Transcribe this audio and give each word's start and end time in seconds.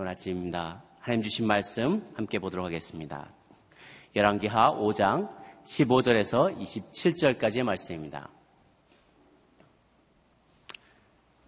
좋은 0.00 0.08
아침입니다. 0.08 0.82
하나님 1.00 1.22
주신 1.22 1.46
말씀 1.46 2.02
함께 2.14 2.38
보도록 2.38 2.64
하겠습니다. 2.64 3.28
열왕기하 4.16 4.72
5장 4.76 5.28
15절에서 5.66 6.58
27절까지의 6.58 7.64
말씀입니다. 7.64 8.30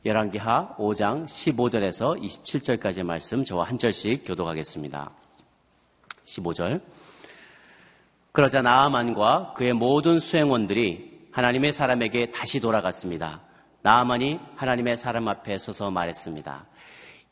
열왕기하 0.05 0.77
5장 0.77 1.27
15절에서 1.27 2.21
27절까지의 2.21 3.05
말씀 3.05 3.43
저와 3.43 3.65
한 3.65 3.79
절씩 3.79 4.27
교독하겠습니다. 4.27 5.11
15절 6.27 6.83
그러자 8.33 8.61
나아만과 8.61 9.55
그의 9.57 9.73
모든 9.73 10.19
수행원들이 10.19 11.29
하나님의 11.33 11.73
사람에게 11.73 12.33
다시 12.33 12.61
돌아갔습니다. 12.61 13.41
나아만이 13.81 14.41
하나님의 14.57 14.99
사람 14.99 15.29
앞에 15.29 15.59
서서 15.59 15.91
말했습니다. 15.91 16.67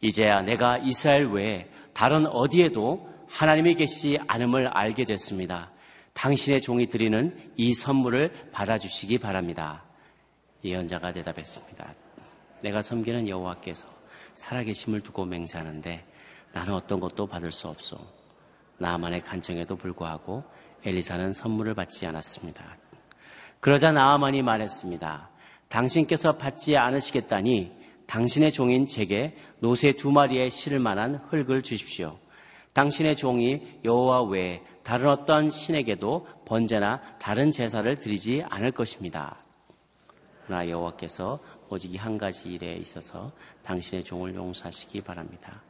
이제야 0.01 0.43
내가 0.43 0.79
이스라엘 0.79 1.27
외에 1.27 1.69
다른 1.93 2.27
어디에도 2.27 3.09
하나님이 3.29 3.75
계시지 3.75 4.19
않음을 4.27 4.69
알게 4.69 5.05
됐습니다. 5.05 5.71
당신의 6.15 6.61
종이 6.61 6.87
드리는 6.87 7.53
이 7.57 7.75
선물을 7.75 8.51
받아주시기 8.53 9.19
바랍니다. 9.19 9.85
예언자가 10.65 11.13
대답했습니다. 11.13 11.95
내가 12.63 12.83
섬기는 12.83 13.29
여호와께서 13.29 13.87
살아계심을 14.35 15.01
두고 15.01 15.25
맹세하는데 15.25 16.05
나는 16.53 16.75
어떤 16.75 17.01
것도 17.01 17.27
받을 17.27 17.53
수 17.53 17.69
없소. 17.69 17.99
나만의 18.79 19.23
간청에도 19.23 19.77
불구하고 19.77 20.43
엘리사는 20.85 21.33
선물을 21.33 21.75
받지 21.75 22.07
않았습니다. 22.07 22.65
그러자 23.61 23.93
나아만이 23.93 24.43
말했습니다. 24.43 25.29
당신께서 25.69 26.37
받지 26.37 26.77
않으시겠다니 26.77 27.80
당신의 28.11 28.51
종인 28.51 28.89
제게 28.89 29.37
노새 29.61 29.93
두 29.93 30.11
마리의 30.11 30.51
실을 30.51 30.81
만한 30.81 31.21
흙을 31.31 31.63
주십시오. 31.63 32.19
당신의 32.73 33.15
종이 33.15 33.79
여호와 33.85 34.25
외에 34.25 34.65
다른 34.83 35.09
어떤 35.09 35.49
신에게도 35.49 36.27
번제나 36.45 37.01
다른 37.21 37.53
제사를 37.53 37.97
드리지 38.01 38.43
않을 38.49 38.73
것입니다. 38.73 39.37
그러나 40.45 40.69
여호와께서 40.69 41.39
오직 41.69 41.95
이 41.95 41.99
한 41.99 42.19
가지 42.19 42.53
일에 42.53 42.75
있어서 42.75 43.31
당신의 43.63 44.03
종을 44.03 44.35
용서하시기 44.35 45.03
바랍니다. 45.03 45.63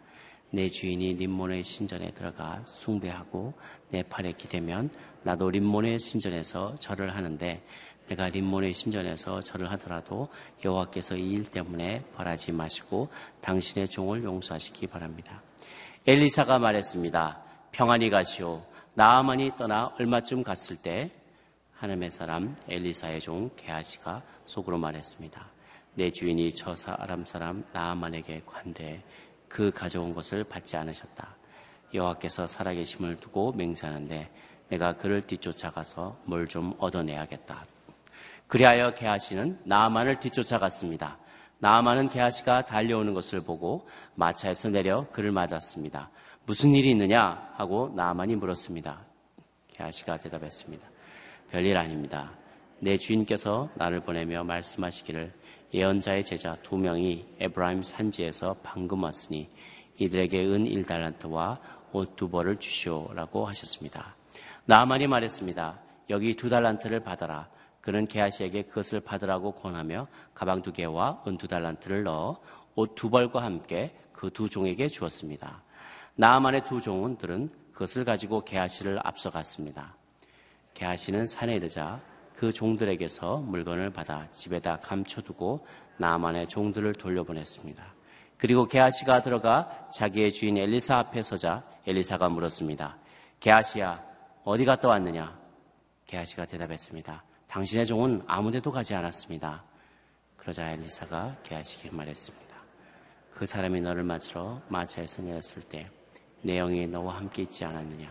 내 0.49 0.71
주인이 0.71 1.13
림몬의 1.13 1.63
신전에 1.63 2.13
들어가 2.13 2.65
숭배하고 2.67 3.53
내 3.91 4.03
팔에 4.03 4.33
기대면 4.33 4.89
나도 5.25 5.51
림몬의 5.51 5.99
신전에서 5.99 6.77
절을 6.79 7.15
하는데 7.15 7.63
내가 8.11 8.29
림몬의 8.29 8.75
신전에서 8.75 9.41
절을 9.41 9.71
하더라도 9.73 10.29
여호와께서 10.65 11.15
이 11.17 11.31
일 11.31 11.45
때문에 11.45 12.03
벌하지 12.17 12.51
마시고 12.53 13.09
당신의 13.41 13.89
종을 13.89 14.25
용서하시기 14.25 14.89
바랍니다. 14.89 15.41
엘리사가 16.09 16.59
말했습니다. 16.59 17.41
평안히 17.71 18.11
가시오. 18.11 18.63
나아만이 18.95 19.53
떠나 19.57 19.95
얼마쯤 19.99 20.43
갔을 20.43 20.77
때 20.83 21.13
하나님의 21.75 22.11
사람 22.11 22.57
엘리사의 22.69 23.21
종 23.21 23.51
게하시가 23.57 24.23
속으로 24.47 24.77
말했습니다. 24.79 25.47
내 25.95 26.11
주인이 26.11 26.53
저사 26.55 26.97
아람 26.99 27.25
사람 27.25 27.65
나아만에게 27.73 28.43
관대해 28.45 29.03
그 29.49 29.71
가져온 29.71 30.15
것을 30.15 30.43
받지 30.45 30.77
않으셨다. 30.77 31.37
여호와께서 31.95 32.49
살아계심을 32.49 33.17
두고 33.19 33.53
맹세하는데 33.53 34.31
내가 34.69 34.97
그를 34.97 35.27
뒤쫓아가서 35.27 36.19
뭘 36.25 36.47
좀 36.49 36.75
얻어내야겠다. 36.79 37.67
그리하여 38.51 38.95
게하시는 38.95 39.61
나아만을 39.63 40.19
뒤쫓아갔습니다. 40.19 41.19
나아만은 41.61 42.09
게하시가 42.09 42.67
달려오는 42.67 43.15
것을 43.15 43.41
보고 43.41 43.87
마차에서 44.17 44.71
내려 44.71 45.07
그를 45.13 45.31
맞았습니다. 45.31 46.11
무슨 46.47 46.75
일이 46.75 46.91
있느냐 46.91 47.53
하고 47.55 47.93
나아만이 47.95 48.35
물었습니다. 48.35 48.99
게하시가 49.69 50.19
대답했습니다. 50.19 50.85
별일 51.53 51.77
아닙니다. 51.77 52.33
내 52.81 52.99
주인께서 52.99 53.69
나를 53.75 54.01
보내며 54.01 54.43
말씀하시기를 54.43 55.33
예언자의 55.73 56.25
제자 56.25 56.57
두 56.57 56.77
명이 56.77 57.37
에브라임 57.39 57.85
산지에서 57.85 58.57
방금 58.65 59.05
왔으니 59.05 59.49
이들에게 59.99 60.45
은 60.47 60.65
1달란트와 60.65 61.59
옷 61.93 62.17
두 62.17 62.29
벌을 62.29 62.57
주시오라고 62.59 63.47
하셨습니다. 63.47 64.17
나만이 64.65 65.07
말했습니다. 65.07 65.79
여기 66.11 66.35
두 66.35 66.49
달란트를 66.49 67.01
받아라. 67.01 67.49
그는 67.91 68.07
게하시에게 68.07 68.63
그것을 68.63 69.01
받으라고 69.01 69.51
권하며 69.51 70.07
가방 70.33 70.63
두 70.63 70.73
개와 70.73 71.25
은 71.27 71.37
두 71.37 71.49
달란트를 71.49 72.05
넣어 72.05 72.41
옷 72.77 72.95
두 72.95 73.11
벌과 73.11 73.43
함께 73.43 73.93
그 74.13 74.31
두 74.31 74.49
종에게 74.49 74.87
주었습니다. 74.87 75.61
나만의 76.15 76.67
두 76.67 76.81
종들은 76.81 77.51
그것을 77.73 78.05
가지고 78.05 78.45
게하시를 78.45 79.01
앞서갔습니다. 79.03 79.97
게하시는 80.75 81.27
산에 81.27 81.57
이르자 81.57 82.01
그 82.37 82.53
종들에게서 82.53 83.39
물건을 83.39 83.91
받아 83.91 84.31
집에다 84.31 84.77
감춰두고 84.77 85.67
나만의 85.97 86.47
종들을 86.47 86.95
돌려보냈습니다. 86.95 87.83
그리고 88.39 88.67
게하시가 88.67 89.23
들어가 89.23 89.89
자기의 89.93 90.31
주인 90.31 90.59
엘리사 90.59 90.97
앞에 90.97 91.25
서자 91.25 91.65
엘리사가 91.89 92.29
물었습니다. 92.29 92.99
게하시야 93.41 94.01
어디 94.45 94.65
갔다 94.65 94.87
왔느냐? 94.87 95.37
게하시가 96.07 96.45
대답했습니다. 96.45 97.25
당신의 97.51 97.85
종은 97.87 98.23
아무데도 98.27 98.71
가지 98.73 98.95
않았습니다. 98.95 99.63
그러자 100.37 100.71
엘리사가 100.71 101.37
게하시길 101.43 101.93
말했습니다. 101.93 102.57
그 103.35 103.45
사람이 103.45 103.81
너를 103.81 104.05
맞으러 104.05 104.61
마차에서 104.69 105.23
내렸을 105.23 105.63
때 105.63 105.91
내 106.43 106.57
영이 106.57 106.87
너와 106.87 107.17
함께 107.17 107.43
있지 107.43 107.65
않았느냐? 107.65 108.09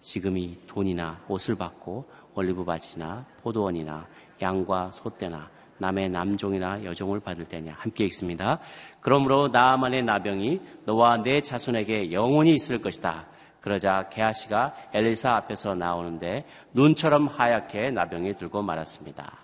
지금이 0.00 0.58
돈이나 0.66 1.20
옷을 1.28 1.54
받고 1.54 2.08
올리브 2.34 2.64
밭이나 2.64 3.26
포도원이나 3.42 4.06
양과 4.40 4.90
소떼나 4.92 5.50
남의 5.78 6.08
남종이나 6.10 6.82
여종을 6.84 7.20
받을 7.20 7.44
때냐 7.44 7.74
함께 7.78 8.04
읽습니다. 8.06 8.58
그러므로 9.00 9.48
나만의 9.48 10.02
나병이 10.02 10.60
너와 10.86 11.22
내 11.22 11.40
자손에게 11.40 12.12
영원히 12.12 12.54
있을 12.54 12.80
것이다. 12.80 13.26
그러자 13.60 14.08
게하시가 14.08 14.90
엘리사 14.92 15.34
앞에서 15.36 15.74
나오는데 15.74 16.46
눈처럼 16.72 17.26
하얗게 17.26 17.90
나병이 17.90 18.36
들고 18.36 18.62
말았습니다. 18.62 19.38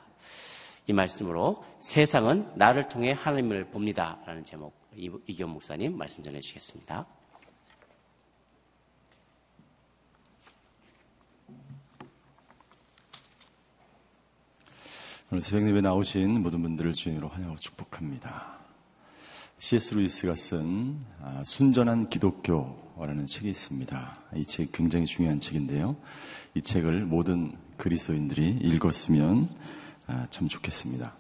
이 0.87 0.93
말씀으로 0.93 1.65
세상은 1.81 2.51
나를 2.55 2.89
통해 2.89 3.13
하나님을 3.13 3.67
봅니다. 3.67 4.19
라는 4.27 4.45
제목 4.45 4.75
이기현 4.95 5.51
목사님 5.51 5.97
말씀 5.97 6.23
전해 6.23 6.41
주시겠습니다. 6.41 7.07
오늘 15.33 15.43
새벽 15.43 15.67
예배 15.67 15.81
나오신 15.81 16.43
모든 16.43 16.63
분들을 16.63 16.93
주인으로 16.93 17.29
환영하고 17.29 17.59
축복합니다. 17.59 18.64
C.S. 19.65 19.95
루이스가 19.95 20.37
쓴 20.37 21.01
아, 21.23 21.41
순전한 21.43 22.11
기독교라는 22.11 23.27
책이 23.27 23.49
있습니다. 23.49 24.19
이 24.37 24.45
책 24.45 24.73
굉장히 24.73 25.07
중요한 25.07 25.41
책인데요. 25.41 25.97
이 26.53 26.61
책을 26.61 27.07
모든 27.07 27.57
그리스도인들이 27.79 28.59
읽었으면 28.61 29.49
아, 30.07 30.27
참 30.29 30.49
좋겠습니다. 30.49 31.15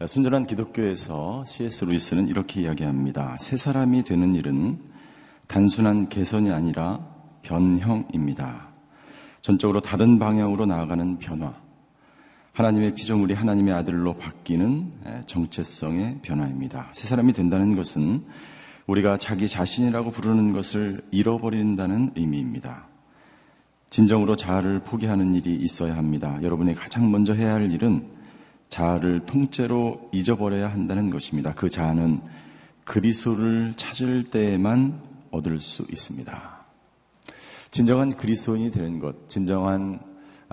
아, 0.00 0.06
순전한 0.06 0.46
기독교에서 0.46 1.46
C.S. 1.46 1.86
루이스는 1.86 2.28
이렇게 2.28 2.60
이야기합니다. 2.60 3.38
새 3.40 3.56
사람이 3.56 4.04
되는 4.04 4.34
일은 4.34 4.78
단순한 5.48 6.10
개선이 6.10 6.50
아니라 6.50 7.00
변형입니다. 7.40 8.68
전적으로 9.40 9.80
다른 9.80 10.18
방향으로 10.18 10.66
나아가는 10.66 11.18
변화. 11.18 11.54
하나님의 12.52 12.94
피조물이 12.94 13.34
하나님의 13.34 13.72
아들로 13.72 14.14
바뀌는 14.18 14.92
정체성의 15.26 16.18
변화입니다. 16.22 16.90
새 16.92 17.06
사람이 17.06 17.32
된다는 17.32 17.76
것은 17.76 18.22
우리가 18.86 19.16
자기 19.16 19.48
자신이라고 19.48 20.10
부르는 20.10 20.52
것을 20.52 21.00
잃어버린다는 21.12 22.12
의미입니다. 22.14 22.86
진정으로 23.88 24.36
자아를 24.36 24.80
포기하는 24.80 25.34
일이 25.34 25.54
있어야 25.54 25.96
합니다. 25.96 26.38
여러분이 26.42 26.74
가장 26.74 27.10
먼저 27.10 27.32
해야 27.32 27.54
할 27.54 27.70
일은 27.70 28.06
자아를 28.68 29.24
통째로 29.26 30.10
잊어버려야 30.12 30.70
한다는 30.70 31.10
것입니다. 31.10 31.54
그 31.54 31.70
자아는 31.70 32.20
그리스도를 32.84 33.74
찾을 33.76 34.24
때에만 34.24 35.00
얻을 35.30 35.58
수 35.60 35.86
있습니다. 35.90 36.64
진정한 37.70 38.16
그리스도인이 38.16 38.70
되는 38.70 38.98
것, 38.98 39.28
진정한 39.30 40.00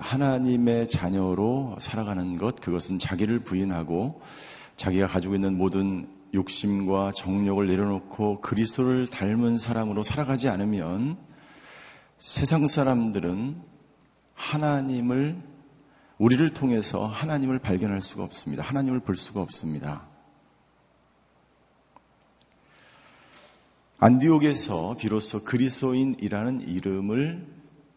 하나님의 0.02 0.90
자녀로 0.90 1.78
살아가는 1.80 2.38
것, 2.38 2.60
그것은 2.62 3.00
자기를 3.00 3.40
부인하고 3.40 4.22
자기가 4.76 5.08
가지고 5.08 5.36
있는 5.36 5.58
모든 5.58 6.08
욕심과 6.34 7.14
정욕을 7.14 7.68
내려놓고 7.68 8.42
그리스도를 8.42 9.08
닮은 9.08 9.58
사람으로 9.58 10.04
살아가지 10.04 10.48
않으면 10.48 11.18
세상 12.18 12.68
사람들은 12.68 13.62
하나님을 14.34 15.42
우리를 16.18 16.50
통해서 16.54 17.06
하나님을 17.06 17.60
발견할 17.60 18.02
수가 18.02 18.24
없습니다. 18.24 18.64
하나님을 18.64 19.00
볼 19.00 19.16
수가 19.16 19.42
없습니다. 19.42 20.08
안디옥에서 24.00 24.96
비로소 24.98 25.44
그리스도인이라는 25.44 26.68
이름을 26.68 27.46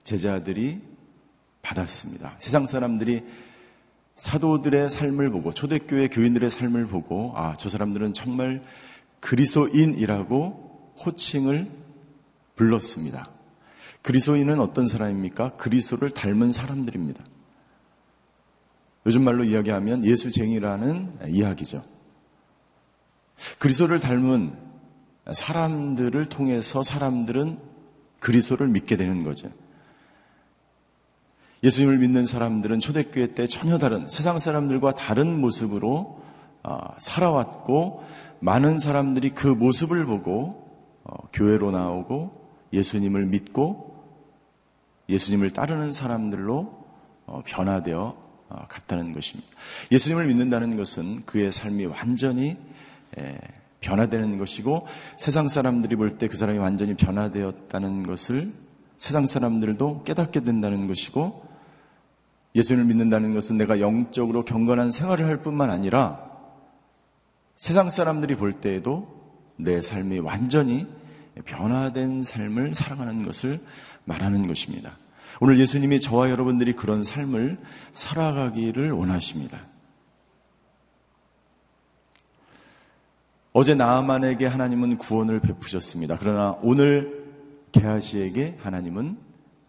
제자들이 0.02 0.91
받았습니다. 1.62 2.34
세상 2.38 2.66
사람들이 2.66 3.22
사도들의 4.16 4.90
삶을 4.90 5.30
보고 5.30 5.52
초대교회 5.52 6.08
교인들의 6.08 6.50
삶을 6.50 6.86
보고 6.86 7.32
아, 7.36 7.54
저 7.56 7.68
사람들은 7.68 8.14
정말 8.14 8.62
그리스도인이라고 9.20 10.94
호칭을 11.04 11.68
불렀습니다. 12.56 13.28
그리스도인은 14.02 14.60
어떤 14.60 14.86
사람입니까? 14.86 15.56
그리스도를 15.56 16.10
닮은 16.10 16.52
사람들입니다. 16.52 17.24
요즘 19.06 19.24
말로 19.24 19.44
이야기하면 19.44 20.04
예수쟁이라는 20.04 21.18
이야기죠. 21.28 21.82
그리스도를 23.58 24.00
닮은 24.00 24.52
사람들을 25.32 26.24
통해서 26.26 26.82
사람들은 26.82 27.58
그리스도를 28.20 28.68
믿게 28.68 28.96
되는 28.96 29.24
거죠. 29.24 29.50
예수님을 31.62 31.98
믿는 31.98 32.26
사람들은 32.26 32.80
초대교회 32.80 33.34
때 33.34 33.46
전혀 33.46 33.78
다른 33.78 34.08
세상 34.08 34.38
사람들과 34.38 34.94
다른 34.94 35.40
모습으로 35.40 36.20
아, 36.64 36.94
살아왔고 36.98 38.02
많은 38.40 38.78
사람들이 38.78 39.30
그 39.30 39.46
모습을 39.46 40.04
보고 40.04 40.62
어, 41.04 41.14
교회로 41.32 41.70
나오고 41.70 42.42
예수님을 42.72 43.26
믿고 43.26 43.92
예수님을 45.08 45.52
따르는 45.52 45.92
사람들로 45.92 46.84
어, 47.26 47.42
변화되어 47.46 48.16
어, 48.48 48.66
갔다는 48.68 49.12
것입니다. 49.12 49.48
예수님을 49.90 50.26
믿는다는 50.26 50.76
것은 50.76 51.24
그의 51.26 51.52
삶이 51.52 51.86
완전히 51.86 52.56
변화되는 53.80 54.38
것이고 54.38 54.86
세상 55.16 55.48
사람들이 55.48 55.96
볼 55.96 56.18
때 56.18 56.28
그 56.28 56.36
사람이 56.36 56.58
완전히 56.58 56.94
변화되었다는 56.94 58.06
것을 58.06 58.52
세상 58.98 59.26
사람들도 59.26 60.04
깨닫게 60.04 60.40
된다는 60.40 60.86
것이고 60.86 61.51
예수님을 62.54 62.86
믿는다는 62.86 63.34
것은 63.34 63.56
내가 63.56 63.80
영적으로 63.80 64.44
경건한 64.44 64.90
생활을 64.90 65.26
할 65.26 65.42
뿐만 65.42 65.70
아니라 65.70 66.30
세상 67.56 67.90
사람들이 67.90 68.36
볼 68.36 68.54
때에도 68.54 69.22
내 69.56 69.80
삶이 69.80 70.18
완전히 70.18 70.86
변화된 71.44 72.24
삶을 72.24 72.74
살아가는 72.74 73.24
것을 73.24 73.60
말하는 74.04 74.46
것입니다. 74.46 74.96
오늘 75.40 75.58
예수님이 75.58 76.00
저와 76.00 76.30
여러분들이 76.30 76.74
그런 76.74 77.04
삶을 77.04 77.58
살아가기를 77.94 78.92
원하십니다. 78.92 79.58
어제 83.52 83.74
나만에게 83.74 84.46
하나님은 84.46 84.98
구원을 84.98 85.40
베푸셨습니다. 85.40 86.16
그러나 86.18 86.58
오늘 86.62 87.30
게하시에게 87.72 88.58
하나님은 88.62 89.18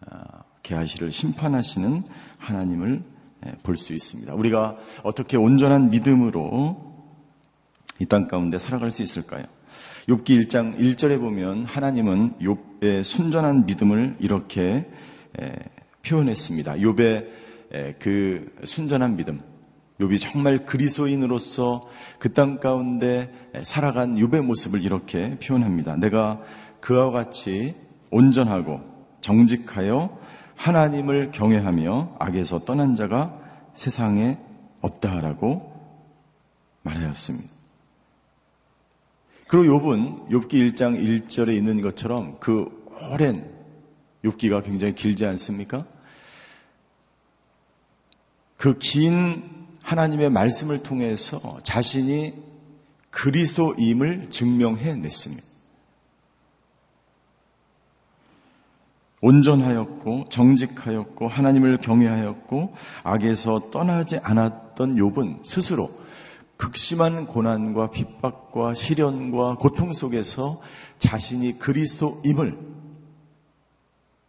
아, 0.06 0.42
게하시를 0.62 1.12
심판하시는 1.12 2.02
하나님을 2.44 3.02
예, 3.46 3.52
볼수 3.62 3.94
있습니다. 3.94 4.34
우리가 4.34 4.76
어떻게 5.02 5.36
온전한 5.36 5.90
믿음으로 5.90 6.92
이 8.00 8.06
땅 8.06 8.26
가운데 8.28 8.58
살아갈 8.58 8.90
수 8.90 9.02
있을까요? 9.02 9.44
욥기 10.08 10.46
1장 10.46 10.76
1절에 10.78 11.18
보면 11.20 11.64
하나님은 11.64 12.34
욥의 12.40 13.02
순전한 13.04 13.66
믿음을 13.66 14.16
이렇게 14.20 14.86
예, 15.40 15.52
표현했습니다. 16.06 16.74
욥의 16.74 17.26
예, 17.74 17.94
그 17.98 18.54
순전한 18.64 19.16
믿음, 19.16 19.40
욥이 20.00 20.20
정말 20.20 20.66
그리스도인으로서 20.66 21.88
그 22.18 22.32
땅 22.34 22.58
가운데 22.58 23.32
살아간 23.62 24.16
욥의 24.16 24.42
모습을 24.42 24.82
이렇게 24.82 25.38
표현합니다. 25.38 25.96
내가 25.96 26.40
그와 26.80 27.10
같이 27.10 27.74
온전하고 28.10 28.80
정직하여 29.20 30.18
하나님을 30.56 31.30
경외하며 31.30 32.16
악에서 32.18 32.64
떠난 32.64 32.94
자가 32.94 33.38
세상에 33.72 34.38
없다라고 34.80 35.72
말하였습니다. 36.82 37.48
그리고 39.48 39.78
욥은 39.78 40.28
욥기 40.28 40.74
1장 40.74 41.28
1절에 41.28 41.54
있는 41.54 41.80
것처럼 41.80 42.38
그 42.40 42.86
오랜 43.12 43.50
욥기가 44.24 44.64
굉장히 44.64 44.94
길지 44.94 45.26
않습니까? 45.26 45.86
그 48.56 48.78
긴 48.78 49.54
하나님의 49.84 50.30
말씀을 50.30 50.82
통해서 50.82 51.60
자신이 51.62 52.32
그리스도임을 53.10 54.30
증명해 54.30 54.94
냈습니다. 54.94 55.42
온전하였고 59.24 60.26
정직하였고 60.28 61.28
하나님을 61.28 61.78
경외하였고 61.78 62.74
악에서 63.04 63.70
떠나지 63.70 64.18
않았던 64.18 64.96
욥은 64.96 65.46
스스로 65.46 65.90
극심한 66.58 67.26
고난과 67.26 67.90
핍박과 67.90 68.74
시련과 68.74 69.56
고통 69.56 69.94
속에서 69.94 70.60
자신이 70.98 71.58
그리스도임을 71.58 72.58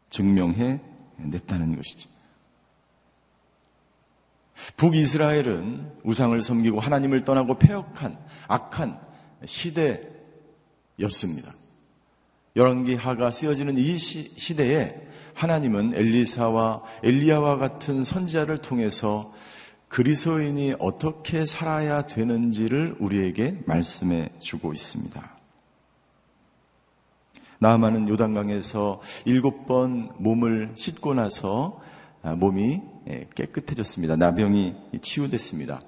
증명해 0.09 0.79
냈다는 1.17 1.75
것이죠. 1.75 2.09
북이스라엘은 4.77 5.91
우상을 6.03 6.41
섬기고 6.41 6.79
하나님을 6.79 7.25
떠나고 7.25 7.59
폐역한 7.59 8.17
악한 8.47 8.97
시대였습니다. 9.43 11.51
열왕기 12.55 12.95
하가 12.95 13.31
쓰여지는 13.31 13.77
이 13.77 13.97
시, 13.97 14.55
대에 14.55 14.95
하나님은 15.33 15.93
엘리사와 15.95 16.83
엘리야와 17.03 17.57
같은 17.57 18.03
선지자를 18.03 18.59
통해서 18.59 19.33
그리스도인이 19.89 20.75
어떻게 20.79 21.45
살아야 21.45 22.07
되는지를 22.07 22.95
우리에게 22.99 23.59
말씀해 23.65 24.29
주고 24.39 24.73
있습니다. 24.73 25.35
나아만은 27.59 28.09
요단강에서 28.09 29.01
일곱 29.25 29.65
번 29.65 30.11
몸을 30.17 30.73
씻고 30.75 31.13
나서 31.13 31.81
아, 32.21 32.33
몸이 32.33 32.81
예, 33.09 33.27
깨끗해졌습니다. 33.35 34.15
나병이 34.15 34.73
치유됐습니다. 35.01 35.81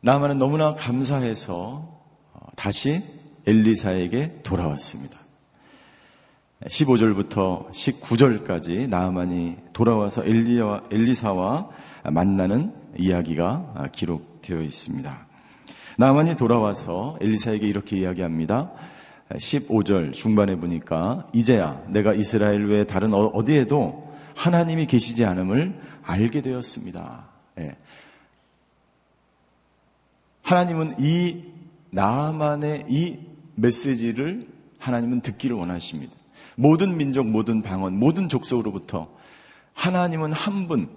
나아만은 0.00 0.38
너무나 0.38 0.74
감사해서 0.74 2.02
어, 2.32 2.46
다시 2.56 3.02
엘리사에게 3.46 4.40
돌아왔습니다. 4.42 5.21
15절부터 6.66 7.70
19절까지 7.70 8.88
나아만이 8.88 9.56
돌아와서 9.72 10.24
엘리와, 10.24 10.84
엘리사와 10.90 11.68
만나는 12.04 12.72
이야기가 12.98 13.88
기록되어 13.92 14.60
있습니다. 14.60 15.26
나아만이 15.98 16.36
돌아와서 16.36 17.18
엘리사에게 17.20 17.66
이렇게 17.66 17.96
이야기합니다. 17.96 18.70
15절 19.30 20.12
중반에 20.12 20.56
보니까 20.56 21.26
이제야 21.32 21.82
내가 21.88 22.12
이스라엘 22.12 22.66
외에 22.66 22.84
다른 22.84 23.14
어, 23.14 23.26
어디에도 23.26 24.12
하나님이 24.34 24.86
계시지 24.86 25.24
않음을 25.24 25.80
알게 26.02 26.42
되었습니다. 26.42 27.28
예. 27.60 27.76
하나님은 30.42 30.96
이 30.98 31.44
나만의 31.90 32.86
이 32.88 33.18
메시지를 33.54 34.48
하나님은 34.78 35.20
듣기를 35.20 35.56
원하십니다. 35.56 36.21
모든 36.56 36.96
민족, 36.96 37.26
모든 37.26 37.62
방언, 37.62 37.98
모든 37.98 38.28
족속으로부터 38.28 39.08
하나님은 39.74 40.32
한 40.32 40.68
분, 40.68 40.88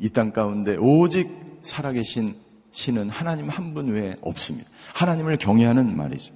이 0.00 0.08
땅 0.10 0.32
가운데 0.32 0.76
오직 0.76 1.30
살아계신 1.62 2.36
신은 2.72 3.08
하나님 3.10 3.48
한 3.48 3.72
분 3.74 3.88
외에 3.88 4.16
없습니다. 4.20 4.68
하나님을 4.94 5.38
경외하는 5.38 5.96
말이죠. 5.96 6.34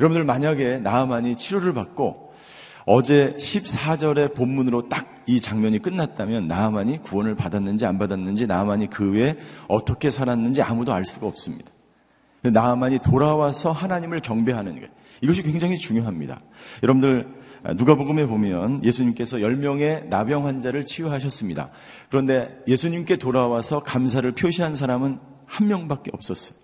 여러분들 0.00 0.24
만약에 0.24 0.78
나아만이 0.78 1.36
치료를 1.36 1.74
받고 1.74 2.32
어제 2.86 3.34
14절의 3.38 4.34
본문으로 4.34 4.88
딱 4.88 5.18
이 5.28 5.42
장면이 5.42 5.80
끝났다면 5.80 6.48
나아만이 6.48 7.02
구원을 7.02 7.34
받았는지 7.34 7.84
안 7.84 7.98
받았는지 7.98 8.46
나아만이 8.46 8.88
그 8.88 9.12
외에 9.12 9.36
어떻게 9.68 10.10
살았는지 10.10 10.62
아무도 10.62 10.94
알 10.94 11.04
수가 11.04 11.26
없습니다. 11.26 11.70
나아만이 12.40 13.00
돌아와서 13.00 13.72
하나님을 13.72 14.20
경배하는 14.20 14.76
거예요. 14.76 14.88
이것이 15.20 15.42
굉장히 15.42 15.76
중요합니다. 15.76 16.40
여러분들 16.82 17.26
누가복음에 17.76 18.26
보면 18.26 18.84
예수님께서 18.84 19.38
10명의 19.38 20.06
나병 20.08 20.46
환자를 20.46 20.86
치유하셨습니다. 20.86 21.70
그런데 22.08 22.62
예수님께 22.68 23.16
돌아와서 23.16 23.82
감사를 23.82 24.30
표시한 24.32 24.74
사람은 24.74 25.18
한 25.46 25.66
명밖에 25.66 26.10
없었어요. 26.14 26.58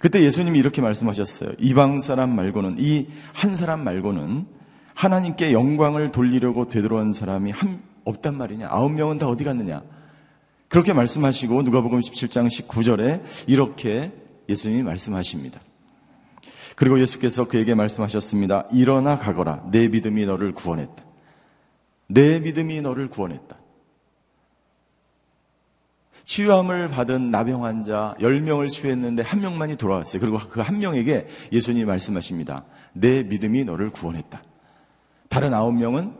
그때 0.00 0.22
예수님이 0.22 0.58
이렇게 0.58 0.82
말씀하셨어요. 0.82 1.52
이방 1.58 2.00
사람 2.00 2.34
말고는 2.34 2.76
이 2.78 3.06
한 3.32 3.54
사람 3.54 3.84
말고는 3.84 4.46
하나님께 4.94 5.52
영광을 5.52 6.10
돌리려고 6.10 6.68
되돌아온 6.68 7.12
사람이 7.12 7.52
한 7.52 7.82
없단 8.04 8.36
말이냐. 8.36 8.66
아홉 8.68 8.92
명은 8.92 9.18
다 9.18 9.28
어디 9.28 9.44
갔느냐. 9.44 9.82
그렇게 10.68 10.92
말씀하시고 10.92 11.62
누가복음 11.62 12.00
17장 12.00 12.48
19절에 12.48 13.22
이렇게 13.46 14.12
예수님이 14.48 14.82
말씀하십니다. 14.82 15.60
그리고 16.78 17.00
예수께서 17.00 17.48
그에게 17.48 17.74
말씀하셨습니다. 17.74 18.68
일어나 18.70 19.18
가거라. 19.18 19.64
내 19.72 19.88
믿음이 19.88 20.24
너를 20.26 20.52
구원했다. 20.54 21.04
내 22.06 22.38
믿음이 22.38 22.80
너를 22.82 23.08
구원했다. 23.08 23.58
치유함을 26.24 26.86
받은 26.88 27.32
나병 27.32 27.64
환자 27.64 28.14
10명을 28.20 28.70
치유했는데 28.70 29.22
한 29.24 29.40
명만이 29.40 29.76
돌아왔어요. 29.76 30.20
그리고 30.20 30.38
그 30.38 30.60
한 30.60 30.78
명에게 30.78 31.26
예수님이 31.50 31.84
말씀하십니다. 31.84 32.64
내 32.92 33.24
믿음이 33.24 33.64
너를 33.64 33.90
구원했다. 33.90 34.40
다른 35.28 35.52
아홉 35.54 35.72
명은 35.72 36.14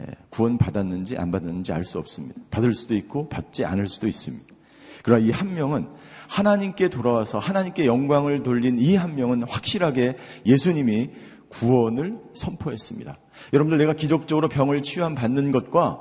예, 0.00 0.06
구원 0.28 0.58
받았는지 0.58 1.16
안 1.16 1.30
받았는지 1.30 1.72
알 1.72 1.86
수 1.86 1.98
없습니다. 1.98 2.38
받을 2.50 2.74
수도 2.74 2.94
있고 2.94 3.30
받지 3.30 3.64
않을 3.64 3.86
수도 3.88 4.06
있습니다. 4.06 4.54
그러나 5.02 5.24
이 5.24 5.30
한 5.30 5.54
명은 5.54 5.88
하나님께 6.30 6.88
돌아와서 6.88 7.38
하나님께 7.40 7.86
영광을 7.86 8.44
돌린 8.44 8.78
이 8.78 8.94
한 8.94 9.16
명은 9.16 9.42
확실하게 9.48 10.16
예수님이 10.46 11.10
구원을 11.48 12.18
선포했습니다. 12.34 13.18
여러분들 13.52 13.78
내가 13.78 13.94
기적적으로 13.94 14.48
병을 14.48 14.82
치유함 14.82 15.16
받는 15.16 15.50
것과 15.50 16.00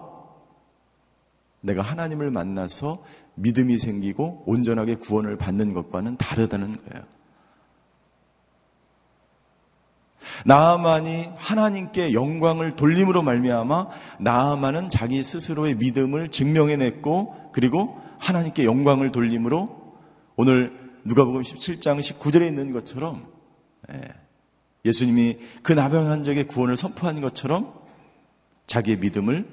내가 1.62 1.81
하나님을 1.81 2.29
만나서 2.29 3.03
믿음이 3.36 3.79
생기고 3.79 4.43
온전하게 4.45 4.95
구원을 4.95 5.38
받는 5.38 5.74
것과는 5.74 6.17
다르다는 6.17 6.77
거예요. 6.77 7.05
나아만이 10.45 11.29
하나님께 11.38 12.13
영광을 12.13 12.75
돌림으로 12.75 13.24
말미암아 13.24 13.88
나아만은 14.19 14.89
자기 14.89 15.24
스스로의 15.24 15.75
믿음을 15.75 16.29
증명해냈고 16.29 17.50
그리고 17.51 18.00
하나님께 18.19 18.65
영광을 18.65 19.12
돌림으로 19.12 19.78
오늘 20.41 20.72
누가복음 21.03 21.41
17장 21.41 22.00
19절에 22.00 22.48
있는 22.48 22.72
것처럼 22.72 23.29
예, 23.91 24.00
예수님이 24.86 25.38
그 25.63 25.74
나병 25.74 26.10
환적의 26.10 26.48
구원을 26.48 26.77
선포한 26.77 27.19
것처럼 27.19 27.74
자기의 28.65 29.00
믿음을 29.00 29.46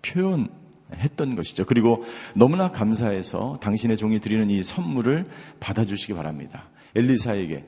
표현했던 0.00 1.36
것이죠. 1.36 1.66
그리고 1.66 2.06
너무나 2.34 2.72
감사해서 2.72 3.58
당신의 3.60 3.98
종이 3.98 4.18
드리는 4.18 4.48
이 4.48 4.62
선물을 4.62 5.26
받아주시기 5.60 6.14
바랍니다. 6.14 6.70
엘리사에게 6.94 7.66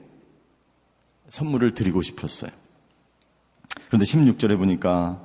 선물을 1.28 1.75
드리고 1.75 2.00
싶었어요. 2.00 2.50
그런데 3.88 4.06
16절에 4.06 4.56
보니까 4.56 5.20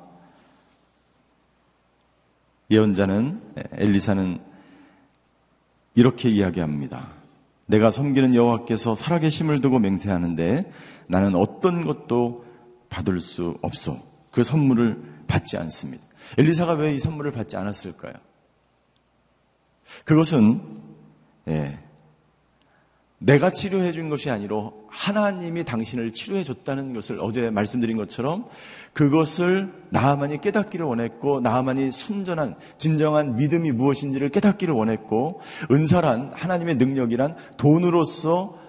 예언자는 2.70 3.42
엘리사는 3.72 4.45
이렇게 5.96 6.30
이야기합니다. 6.30 7.08
내가 7.66 7.90
섬기는 7.90 8.36
여호와께서 8.36 8.96
살아계심을 8.96 9.62
두고 9.62 9.80
맹세하는데 9.80 10.72
나는 11.10 11.36
어떤 11.36 11.86
것도 11.86 12.46
받을 12.90 13.20
수 13.22 13.58
없어. 13.62 14.00
그 14.32 14.44
선물을 14.44 15.02
받지 15.28 15.58
않습니다. 15.58 16.04
엘리사가 16.38 16.74
왜 16.74 16.94
이 16.94 17.00
선물을 17.00 17.32
받지 17.32 17.58
않았을까요? 17.58 18.14
그것은 20.04 20.62
예, 21.48 21.80
내가 23.18 23.50
치료해 23.50 23.92
준 23.92 24.10
것이 24.10 24.30
아니라 24.30 24.72
하나님이 24.90 25.64
당신을 25.64 26.12
치료해 26.12 26.44
줬다는 26.44 26.94
것을 26.94 27.20
어제 27.22 27.50
말씀드린 27.50 27.98
것처럼 27.98 28.46
그것을 28.94 29.74
나아만이 29.90 30.42
깨닫기를 30.42 30.86
원했고 30.86 31.40
나아만이 31.40 31.92
순전한 31.92 32.56
진정한 32.78 33.36
믿음이 33.38 33.72
무엇인지를 33.72 34.30
깨닫기를 34.30 34.74
원했고 34.74 35.42
은사란 35.72 36.34
하나님의 36.36 36.76
능력이란 36.76 37.36
돈으로서 37.58 38.60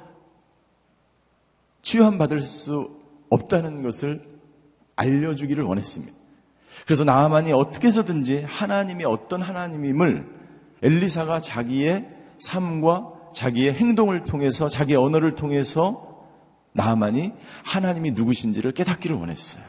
치유함 1.83 2.19
받을 2.19 2.41
수 2.41 2.97
없다는 3.31 3.83
것을 3.83 4.23
알려주기를 4.95 5.65
원했습니다. 5.65 6.13
그래서 6.85 7.05
나아만이 7.05 7.53
어떻게 7.53 7.89
해서든지 7.89 8.43
하나님이 8.45 9.05
어떤 9.05 9.43
하나님임을 9.43 10.27
엘리사가 10.83 11.41
자기의 11.41 12.09
삶과 12.39 13.16
자기의 13.37 13.75
행동을 13.75 14.25
통해서 14.25 14.67
자기의 14.67 14.97
언어를 14.97 15.33
통해서 15.33 16.25
나만이 16.73 17.35
하나님이 17.67 18.13
누구신지를 18.13 18.73
깨닫기를 18.73 19.15
원했어요. 19.15 19.63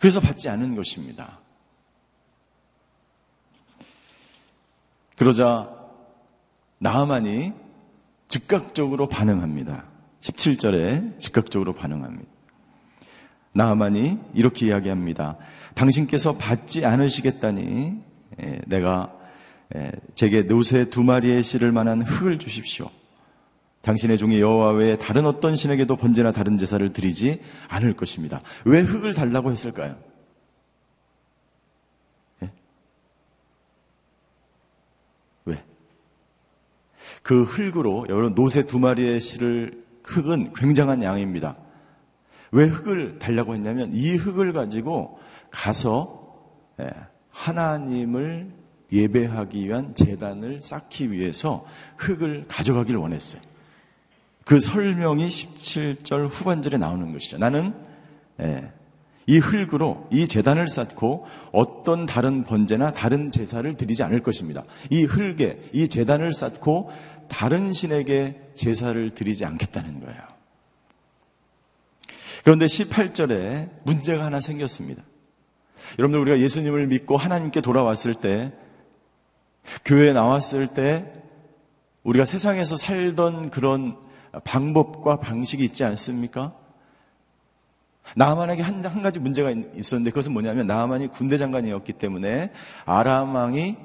그래서 0.00 0.20
받지 0.20 0.50
않은 0.50 0.76
것입니다. 0.76 1.40
그러자 5.16 5.74
나만이 6.76 7.54
즉각적으로 8.28 9.08
반응합니다. 9.08 9.84
17절에 10.20 11.20
즉각적으로 11.20 11.72
반응합니다. 11.72 12.30
나만이 13.52 14.18
이렇게 14.34 14.66
이야기합니다. 14.66 15.38
당신께서 15.74 16.36
받지 16.36 16.84
않으시겠다니 16.84 18.02
예, 18.42 18.60
내가 18.66 19.10
예, 19.20 19.23
제게 20.14 20.46
노새 20.46 20.90
두 20.90 21.02
마리의 21.02 21.42
실을 21.42 21.72
만한 21.72 22.02
흙을 22.02 22.38
주십시오. 22.38 22.90
당신의 23.82 24.16
종이 24.16 24.40
여호와 24.40 24.72
외에 24.72 24.96
다른 24.96 25.26
어떤 25.26 25.56
신에게도 25.56 25.96
번제나 25.96 26.32
다른 26.32 26.56
제사를 26.56 26.92
드리지 26.92 27.40
않을 27.68 27.94
것입니다. 27.94 28.40
왜 28.64 28.80
흙을 28.80 29.12
달라고 29.12 29.50
했을까요? 29.50 29.96
예? 32.42 32.50
왜? 35.44 35.62
그 37.22 37.42
흙으로 37.42 38.06
여러분 38.08 38.34
노새 38.34 38.64
두 38.64 38.78
마리의 38.78 39.20
실을 39.20 39.84
흙은 40.04 40.54
굉장한 40.54 41.02
양입니다. 41.02 41.56
왜 42.52 42.64
흙을 42.64 43.18
달라고 43.18 43.54
했냐면 43.54 43.90
이 43.92 44.16
흙을 44.16 44.52
가지고 44.52 45.18
가서 45.50 46.24
예, 46.80 46.88
하나님을 47.30 48.63
예배하기 48.94 49.66
위한 49.66 49.94
재단을 49.94 50.62
쌓기 50.62 51.10
위해서 51.10 51.66
흙을 51.96 52.46
가져가기를 52.48 52.98
원했어요. 52.98 53.42
그 54.44 54.60
설명이 54.60 55.28
17절 55.28 56.28
후반절에 56.30 56.78
나오는 56.78 57.12
것이죠. 57.12 57.38
나는 57.38 57.74
예, 58.40 58.70
이 59.26 59.38
흙으로 59.38 60.06
이 60.10 60.26
재단을 60.26 60.68
쌓고 60.68 61.26
어떤 61.52 62.06
다른 62.06 62.44
번제나 62.44 62.92
다른 62.92 63.30
제사를 63.30 63.76
드리지 63.76 64.02
않을 64.02 64.22
것입니다. 64.22 64.64
이 64.90 65.04
흙에 65.04 65.60
이 65.72 65.88
재단을 65.88 66.34
쌓고 66.34 66.90
다른 67.28 67.72
신에게 67.72 68.40
제사를 68.54 69.10
드리지 69.14 69.44
않겠다는 69.44 70.00
거예요. 70.00 70.20
그런데 72.44 72.66
18절에 72.66 73.70
문제가 73.84 74.26
하나 74.26 74.40
생겼습니다. 74.40 75.02
여러분들 75.98 76.20
우리가 76.20 76.38
예수님을 76.40 76.86
믿고 76.88 77.16
하나님께 77.16 77.62
돌아왔을 77.62 78.14
때 78.14 78.52
교회에 79.84 80.12
나왔을 80.12 80.68
때 80.68 81.04
우리가 82.02 82.24
세상에서 82.24 82.76
살던 82.76 83.50
그런 83.50 83.96
방법과 84.44 85.20
방식이 85.20 85.64
있지 85.64 85.84
않습니까? 85.84 86.54
나만에게 88.16 88.62
한, 88.62 88.84
한 88.84 89.02
가지 89.02 89.18
문제가 89.18 89.50
있었는데 89.50 90.10
그것은 90.10 90.32
뭐냐면 90.32 90.66
나만이 90.66 91.08
군대 91.08 91.36
장관이었기 91.36 91.94
때문에 91.94 92.50
아람 92.84 93.34
왕이 93.34 93.76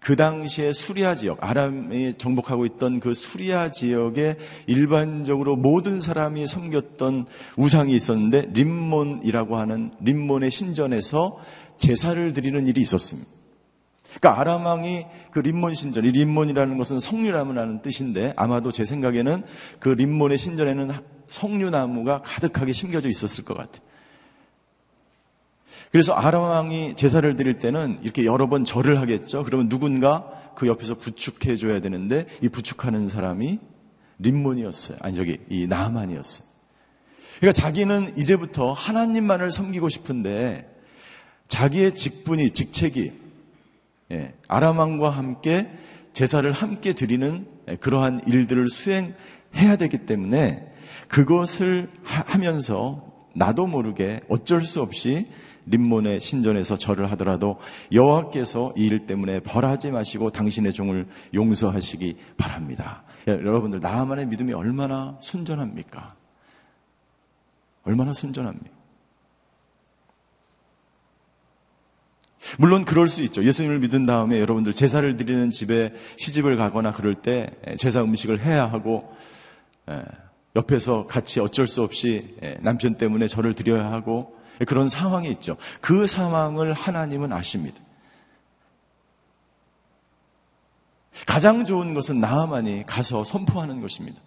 그 0.00 0.16
당시에 0.16 0.72
수리아 0.72 1.14
지역, 1.14 1.38
아람이 1.40 2.16
정복하고 2.16 2.66
있던 2.66 2.98
그 2.98 3.14
수리아 3.14 3.70
지역에 3.70 4.36
일반적으로 4.66 5.54
모든 5.54 6.00
사람이 6.00 6.48
섬겼던 6.48 7.26
우상이 7.56 7.94
있었는데 7.94 8.48
림몬이라고 8.52 9.56
하는 9.56 9.92
림몬의 10.00 10.50
신전에서 10.50 11.38
제사를 11.76 12.32
드리는 12.34 12.66
일이 12.66 12.80
있었습니다. 12.80 13.41
그러니까 14.20 14.40
아람 14.40 14.66
왕이 14.66 15.06
그 15.30 15.38
림몬 15.38 15.74
신전, 15.74 16.04
이 16.04 16.12
림몬이라는 16.12 16.76
것은 16.76 17.00
성류나무라는 17.00 17.82
뜻인데 17.82 18.34
아마도 18.36 18.70
제 18.70 18.84
생각에는 18.84 19.44
그 19.78 19.88
림몬의 19.88 20.38
신전에는 20.38 20.90
성류나무가 21.28 22.22
가득하게 22.22 22.72
심겨져 22.72 23.08
있었을 23.08 23.44
것 23.44 23.56
같아요. 23.56 23.82
그래서 25.90 26.14
아람 26.14 26.42
왕이 26.42 26.96
제사를 26.96 27.36
드릴 27.36 27.58
때는 27.58 27.98
이렇게 28.02 28.24
여러 28.24 28.48
번 28.48 28.64
절을 28.64 29.00
하겠죠. 29.00 29.44
그러면 29.44 29.68
누군가 29.68 30.26
그 30.54 30.66
옆에서 30.66 30.94
부축해 30.94 31.56
줘야 31.56 31.80
되는데 31.80 32.26
이 32.42 32.48
부축하는 32.48 33.08
사람이 33.08 33.58
림몬이었어요. 34.18 34.98
아니 35.00 35.16
저기 35.16 35.38
이 35.48 35.66
나만이었어요. 35.66 36.46
그러니까 37.38 37.60
자기는 37.60 38.16
이제부터 38.16 38.72
하나님만을 38.72 39.50
섬기고 39.50 39.88
싶은데 39.88 40.68
자기의 41.48 41.94
직분이 41.94 42.50
직책이 42.50 43.21
예, 44.12 44.34
아람왕과 44.48 45.10
함께 45.10 45.70
제사를 46.12 46.50
함께 46.52 46.92
드리는 46.92 47.46
예, 47.70 47.76
그러한 47.76 48.22
일들을 48.26 48.68
수행해야 48.68 49.76
되기 49.78 49.98
때문에 50.06 50.68
그것을 51.08 51.90
하면서 52.04 53.10
나도 53.34 53.66
모르게 53.66 54.20
어쩔 54.28 54.62
수 54.62 54.82
없이 54.82 55.28
림몬의 55.66 56.20
신전에서 56.20 56.76
절을 56.76 57.10
하더라도 57.12 57.58
여호와께서 57.92 58.74
이 58.76 58.86
일 58.88 59.06
때문에 59.06 59.40
벌하지 59.40 59.90
마시고 59.92 60.30
당신의 60.30 60.72
종을 60.72 61.06
용서하시기 61.32 62.16
바랍니다. 62.36 63.04
예, 63.28 63.32
여러분들 63.32 63.80
나만의 63.80 64.26
믿음이 64.26 64.52
얼마나 64.52 65.16
순전합니까? 65.20 66.16
얼마나 67.84 68.12
순전합니까? 68.12 68.81
물론 72.58 72.84
그럴 72.84 73.08
수 73.08 73.22
있죠. 73.22 73.44
예수님을 73.44 73.78
믿은 73.78 74.04
다음에 74.04 74.40
여러분들 74.40 74.72
제사를 74.72 75.16
드리는 75.16 75.50
집에 75.50 75.94
시집을 76.16 76.56
가거나 76.56 76.92
그럴 76.92 77.14
때 77.14 77.50
제사 77.78 78.02
음식을 78.02 78.40
해야 78.40 78.70
하고 78.70 79.14
옆에서 80.54 81.06
같이 81.06 81.40
어쩔 81.40 81.66
수 81.66 81.82
없이 81.82 82.36
남편 82.60 82.96
때문에 82.96 83.26
절을 83.26 83.54
드려야 83.54 83.90
하고 83.90 84.36
그런 84.66 84.88
상황이 84.88 85.30
있죠. 85.30 85.56
그 85.80 86.06
상황을 86.06 86.72
하나님은 86.72 87.32
아십니다. 87.32 87.80
가장 91.26 91.64
좋은 91.64 91.94
것은 91.94 92.18
나만이 92.18 92.84
가서 92.86 93.24
선포하는 93.24 93.80
것입니다. 93.80 94.20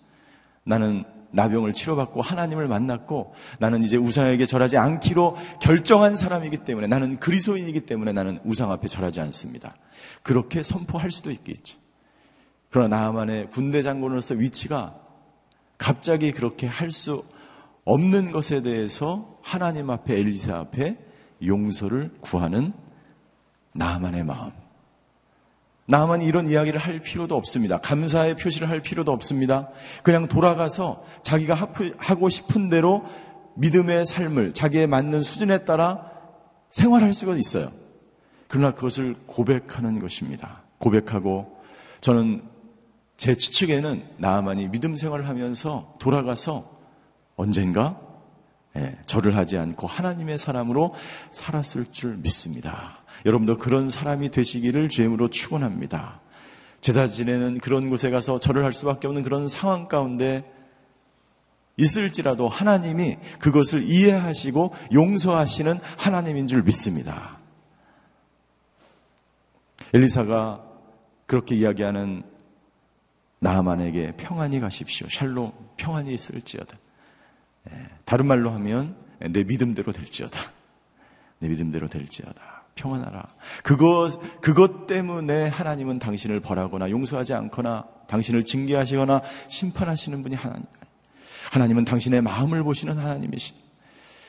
나는 0.64 1.04
나병을 1.36 1.74
치료받고 1.74 2.22
하나님을 2.22 2.68
만났고 2.68 3.34
나는 3.60 3.84
이제 3.84 3.98
우상에게 3.98 4.46
절하지 4.46 4.78
않기로 4.78 5.38
결정한 5.62 6.16
사람이기 6.16 6.58
때문에 6.66 6.88
나는 6.88 7.20
그리스도인이기 7.20 7.82
때문에 7.82 8.14
나는 8.14 8.40
우상 8.46 8.72
앞에 8.72 8.88
절하지 8.88 9.22
않습니다. 9.22 9.76
그렇게 10.24 10.64
선포할 10.64 11.12
수도 11.12 11.32
있겠죠. 11.32 11.78
그러나 12.70 13.02
나만의 13.04 13.52
군대 13.52 13.82
장군으로서 13.82 14.36
위치가 14.36 14.96
갑자기 15.78 16.32
그렇게 16.32 16.68
할 16.68 16.92
수 16.92 17.24
없는 17.86 18.32
것에 18.32 18.62
대해서 18.62 19.38
하나님 19.44 19.92
앞에 19.92 20.18
엘리사 20.18 20.58
앞에 20.58 20.98
용서를 21.46 22.12
구하는 22.20 22.74
나만의 23.74 24.24
마음. 24.24 24.52
나만이 25.88 26.26
이런 26.26 26.50
이야기를 26.50 26.80
할 26.80 27.00
필요도 27.00 27.36
없습니다. 27.36 27.78
감사의 27.78 28.36
표시를 28.38 28.70
할 28.70 28.82
필요도 28.82 29.12
없습니다. 29.12 29.70
그냥 30.04 30.28
돌아가서 30.28 31.04
자기가 31.22 31.54
하고 31.98 32.30
싶은 32.30 32.70
대로 32.70 33.06
믿음의 33.56 34.06
삶을 34.06 34.54
자기에 34.54 34.88
맞는 34.88 35.24
수준에 35.24 35.60
따라 35.60 36.12
생활할 36.72 37.14
수가 37.14 37.36
있어요. 37.36 37.70
그러나 38.48 38.74
그것을 38.74 39.16
고백하는 39.28 40.00
것입니다. 40.00 40.64
고백하고 40.80 41.56
저는 42.02 42.44
제 43.18 43.36
추측에는 43.36 44.04
나만이 44.18 44.70
믿음 44.70 44.98
생활을 44.98 45.28
하면서 45.28 45.96
돌아가서 46.00 46.70
언젠가 47.36 48.00
예, 48.78 48.98
절을 49.06 49.38
하지 49.38 49.58
않고 49.58 49.88
하나님의 49.88 50.38
사람으로 50.38 50.94
살았을 51.32 51.92
줄 51.94 52.18
믿습니다. 52.18 53.05
여러분도 53.26 53.58
그런 53.58 53.90
사람이 53.90 54.32
되시기를 54.32 54.90
주임으로 54.90 55.30
축원합니다. 55.30 56.22
제사 56.82 57.08
지내는 57.08 57.60
그런 57.60 57.90
곳에 57.90 58.10
가서 58.10 58.40
절을 58.40 58.64
할 58.64 58.74
수밖에 58.74 59.08
없는 59.08 59.24
그런 59.24 59.48
상황 59.48 59.88
가운데 59.88 60.52
있을지라도 61.78 62.48
하나님이 62.48 63.18
그것을 63.40 63.84
이해하시고 63.84 64.74
용서하시는 64.94 65.80
하나님인 65.98 66.48
줄 66.48 66.64
믿습니다. 66.64 67.40
엘리사가 69.94 70.64
그렇게 71.26 71.56
이야기하는 71.56 72.24
나만에게 73.40 74.14
평안히 74.18 74.60
가십시오. 74.60 75.08
샬롬 75.10 75.52
평안히 75.78 76.14
있을지어다. 76.14 76.78
예, 77.72 77.88
다른 78.06 78.26
말로 78.26 78.52
하면 78.52 78.96
내 79.20 79.44
믿음대로 79.44 79.92
될지어다. 79.92 80.40
내 81.40 81.48
믿음대로 81.48 81.88
될지어다. 81.88 82.55
평안하라. 82.76 83.24
그것, 83.64 84.20
그것 84.42 84.86
때문에 84.86 85.48
하나님은 85.48 86.00
당신을 86.00 86.42
벌하거나 86.42 86.90
용서하지 86.90 87.34
않거나 87.34 87.86
당신을 88.08 88.46
징계하시거나 88.46 89.22
심판하시는 89.50 90.22
분이 90.22 90.36
하나님. 90.36 90.66
하나님은 91.52 91.86
당신의 91.86 92.22
마음을 92.22 92.64
보시는 92.64 92.98
하나님이시다. 92.98 93.60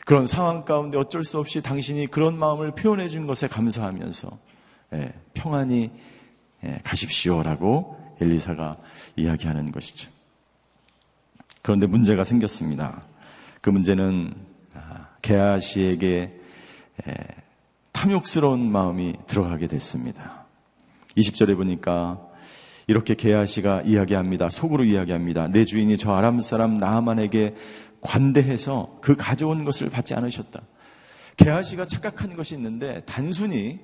그런 0.04 0.26
상황 0.28 0.64
가운데 0.64 0.96
어쩔 0.96 1.24
수 1.24 1.38
없이 1.38 1.60
당신이 1.60 2.06
그런 2.06 2.38
마음을 2.38 2.70
표현해 2.70 3.08
준 3.08 3.26
것에 3.26 3.48
감사하면서 3.48 4.38
예, 4.94 5.12
평안히 5.34 5.90
예, 6.64 6.80
가십시오라고 6.84 8.16
엘리사가 8.20 8.76
이야기하는 9.16 9.72
것이죠. 9.72 10.08
그런데 11.62 11.88
문제가 11.88 12.22
생겼습니다. 12.22 13.02
그 13.60 13.70
문제는 13.70 14.32
아, 14.74 15.08
게하시에게 15.22 16.40
예, 17.08 17.12
탐욕스러운 17.96 18.70
마음이 18.70 19.14
들어가게 19.26 19.68
됐습니다. 19.68 20.44
20절에 21.16 21.56
보니까 21.56 22.20
이렇게 22.86 23.14
게하시가 23.14 23.82
이야기합니다. 23.86 24.50
속으로 24.50 24.84
이야기합니다. 24.84 25.48
내 25.48 25.64
주인이 25.64 25.96
저 25.96 26.12
아람 26.12 26.40
사람 26.42 26.76
나만에게 26.76 27.54
관대해서 28.02 28.98
그 29.00 29.16
가져온 29.16 29.64
것을 29.64 29.88
받지 29.88 30.12
않으셨다. 30.12 30.60
게하시가 31.38 31.86
착각한 31.86 32.36
것이 32.36 32.54
있는데 32.54 33.02
단순히 33.06 33.80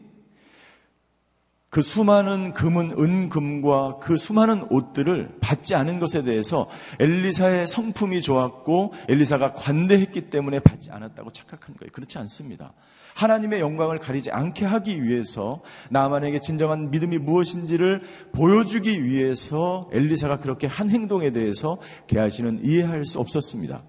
그 1.71 1.81
수많은 1.81 2.53
금은 2.53 2.91
은금과 2.99 3.97
그 3.97 4.19
수많은 4.19 4.67
옷들을 4.69 5.39
받지 5.41 5.75
않은 5.75 6.01
것에 6.01 6.23
대해서 6.23 6.69
엘리사의 7.01 7.67
성품이 7.67 8.21
좋았고 8.21 8.93
엘리사가 9.09 9.55
관대했기 9.55 10.29
때문에 10.29 10.61
받지 10.61 10.91
않았다고 10.91 11.33
착각한 11.33 11.75
거예요. 11.77 11.91
그렇지 11.93 12.19
않습니다. 12.19 12.75
하나님의 13.15 13.61
영광을 13.61 13.99
가리지 13.99 14.31
않게 14.31 14.65
하기 14.65 15.03
위해서 15.03 15.63
나만에게 15.91 16.41
진정한 16.41 16.91
믿음이 16.91 17.19
무엇인지를 17.19 18.01
보여주기 18.33 19.05
위해서 19.05 19.89
엘리사가 19.93 20.39
그렇게 20.41 20.67
한 20.67 20.91
행동에 20.91 21.31
대해서 21.31 21.79
게하시는 22.07 22.65
이해할 22.65 23.05
수 23.05 23.19
없었습니다. 23.21 23.83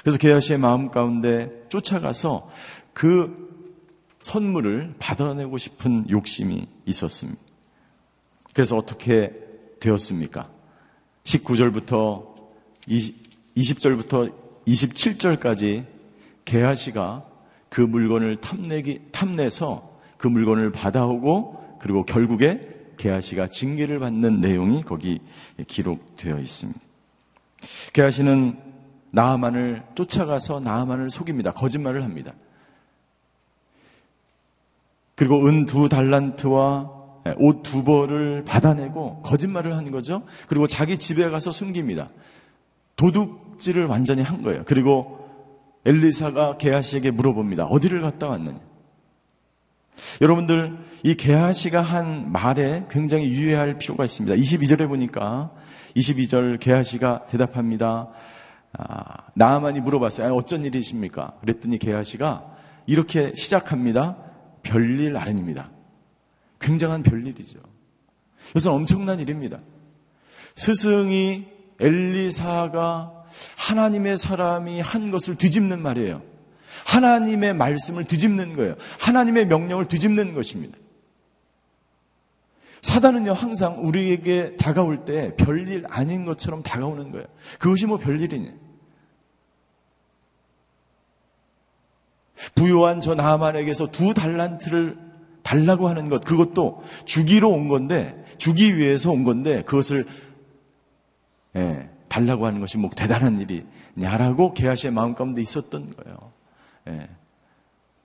그래서 0.00 0.18
게하시의 0.18 0.58
마음 0.58 0.90
가운데 0.90 1.64
쫓아가서 1.68 2.48
그 2.92 3.46
선물을 4.20 4.94
받아내고 4.98 5.58
싶은 5.58 6.08
욕심이 6.10 6.66
있었습니다. 6.86 7.40
그래서 8.52 8.76
어떻게 8.76 9.32
되었습니까? 9.80 10.50
19절부터 11.24 12.34
20, 12.88 13.80
절부터 13.80 14.28
27절까지 14.66 15.84
게하시가 16.44 17.35
그 17.68 17.80
물건을 17.80 18.36
탐내기, 18.36 19.08
탐내서 19.12 19.96
그 20.16 20.28
물건을 20.28 20.72
받아오고 20.72 21.78
그리고 21.80 22.04
결국에 22.04 22.74
게하시가 22.96 23.48
징계를 23.48 23.98
받는 23.98 24.40
내용이 24.40 24.82
거기 24.82 25.20
기록되어 25.66 26.38
있습니다. 26.38 26.80
게하시는 27.92 28.58
나하만을 29.10 29.82
쫓아가서 29.94 30.60
나하만을 30.60 31.10
속입니다. 31.10 31.52
거짓말을 31.52 32.04
합니다. 32.04 32.32
그리고 35.14 35.46
은 35.46 35.66
두 35.66 35.88
달란트와 35.88 36.96
옷 37.38 37.62
두 37.62 37.82
벌을 37.82 38.44
받아내고 38.44 39.22
거짓말을 39.22 39.76
하는 39.76 39.90
거죠. 39.90 40.22
그리고 40.48 40.66
자기 40.66 40.96
집에 40.98 41.28
가서 41.28 41.50
숨깁니다. 41.50 42.10
도둑질을 42.96 43.86
완전히 43.86 44.22
한 44.22 44.42
거예요. 44.42 44.62
그리고 44.64 45.25
엘리사가 45.86 46.58
게하시에게 46.58 47.12
물어봅니다. 47.12 47.64
어디를 47.66 48.00
갔다 48.02 48.28
왔느냐? 48.28 48.58
여러분들 50.20 50.76
이 51.04 51.14
게하시가 51.14 51.80
한 51.80 52.30
말에 52.32 52.86
굉장히 52.90 53.28
유의할 53.28 53.78
필요가 53.78 54.04
있습니다. 54.04 54.36
22절에 54.36 54.88
보니까 54.88 55.52
22절 55.94 56.60
게하시가 56.60 57.26
대답합니다. 57.26 58.10
아, 58.76 59.16
나만이 59.34 59.80
물어봤어요. 59.80 60.26
아니, 60.26 60.36
어쩐 60.36 60.64
일이십니까? 60.64 61.32
그랬더니 61.40 61.78
게하시가 61.78 62.56
이렇게 62.86 63.32
시작합니다. 63.36 64.16
별일 64.62 65.16
아닙니다. 65.16 65.70
굉장한 66.60 67.02
별일이죠. 67.02 67.60
이것은 68.50 68.72
엄청난 68.72 69.20
일입니다. 69.20 69.60
스승이 70.56 71.46
엘리사가 71.80 73.15
하나님의 73.56 74.18
사람이 74.18 74.80
한 74.80 75.10
것을 75.10 75.36
뒤집는 75.36 75.82
말이에요. 75.82 76.22
하나님의 76.86 77.54
말씀을 77.54 78.04
뒤집는 78.04 78.54
거예요. 78.54 78.76
하나님의 79.00 79.46
명령을 79.46 79.88
뒤집는 79.88 80.34
것입니다. 80.34 80.78
사단은요, 82.82 83.32
항상 83.32 83.84
우리에게 83.84 84.56
다가올 84.56 85.04
때 85.04 85.34
별일 85.36 85.84
아닌 85.88 86.24
것처럼 86.24 86.62
다가오는 86.62 87.10
거예요. 87.10 87.26
그것이 87.58 87.86
뭐 87.86 87.98
별일이냐. 87.98 88.52
부요한 92.54 93.00
저 93.00 93.14
나만에게서 93.14 93.90
두 93.90 94.14
달란트를 94.14 94.98
달라고 95.42 95.88
하는 95.88 96.08
것, 96.08 96.24
그것도 96.24 96.82
주기로 97.04 97.50
온 97.50 97.68
건데, 97.68 98.24
주기 98.36 98.76
위해서 98.76 99.10
온 99.10 99.24
건데, 99.24 99.62
그것을, 99.62 100.06
예, 101.56 101.88
달라고 102.16 102.46
하는 102.46 102.60
것이 102.60 102.78
뭐 102.78 102.88
대단한 102.88 103.38
일이냐라고 103.42 104.54
게하시의 104.54 104.90
마음 104.90 105.14
가운데 105.14 105.42
있었던 105.42 105.94
거예요. 105.94 106.18
예. 106.88 107.10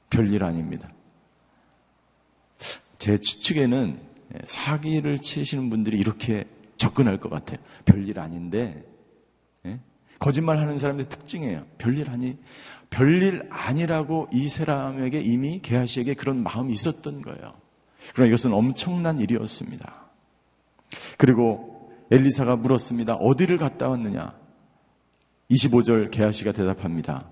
별일 0.09 0.43
아닙니다. 0.43 0.91
제 2.99 3.17
추측에는 3.17 3.97
사기를 4.43 5.19
치시는 5.19 5.69
분들이 5.69 5.97
이렇게 5.97 6.43
접근할 6.75 7.21
것 7.21 7.29
같아요. 7.29 7.57
별일 7.85 8.19
아닌데, 8.19 8.83
예? 9.65 9.79
거짓말 10.19 10.57
하는 10.57 10.77
사람의 10.77 11.07
특징이에요. 11.07 11.65
별일 11.77 12.09
아니, 12.09 12.37
별일 12.89 13.47
아니라고 13.49 14.27
이 14.33 14.49
사람에게 14.49 15.21
이미 15.21 15.61
게하시에게 15.61 16.15
그런 16.15 16.43
마음이 16.43 16.73
있었던 16.73 17.21
거예요. 17.21 17.53
그러나 18.13 18.27
이것은 18.27 18.51
엄청난 18.51 19.19
일이었습니다. 19.19 20.09
그리고 21.17 21.70
엘리사가 22.11 22.57
물었습니다. 22.57 23.15
어디를 23.15 23.57
갔다 23.57 23.89
왔느냐? 23.89 24.35
25절 25.49 26.11
게하시가 26.11 26.51
대답합니다. 26.51 27.29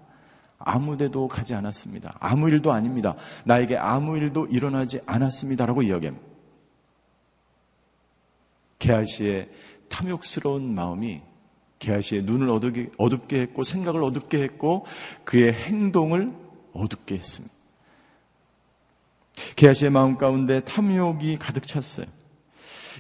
아무 0.58 0.98
데도 0.98 1.28
가지 1.28 1.54
않았습니다. 1.54 2.18
아무 2.20 2.50
일도 2.50 2.72
아닙니다. 2.72 3.16
나에게 3.46 3.78
아무 3.78 4.18
일도 4.18 4.48
일어나지 4.48 5.00
않았습니다라고 5.06 5.84
이야기합니다. 5.84 6.28
게하시의 8.80 9.50
탐욕스러운 9.90 10.74
마음이 10.74 11.22
게하시의 11.80 12.24
눈을 12.24 12.50
어둡게, 12.50 13.42
했고 13.42 13.64
생각을 13.64 14.04
어둡게 14.04 14.42
했고 14.42 14.86
그의 15.24 15.54
행동을 15.54 16.34
어둡게 16.74 17.16
했습니다. 17.16 17.54
게하시의 19.56 19.92
마음 19.92 20.18
가운데 20.18 20.62
탐욕이 20.62 21.38
가득 21.38 21.66
찼어요. 21.66 22.08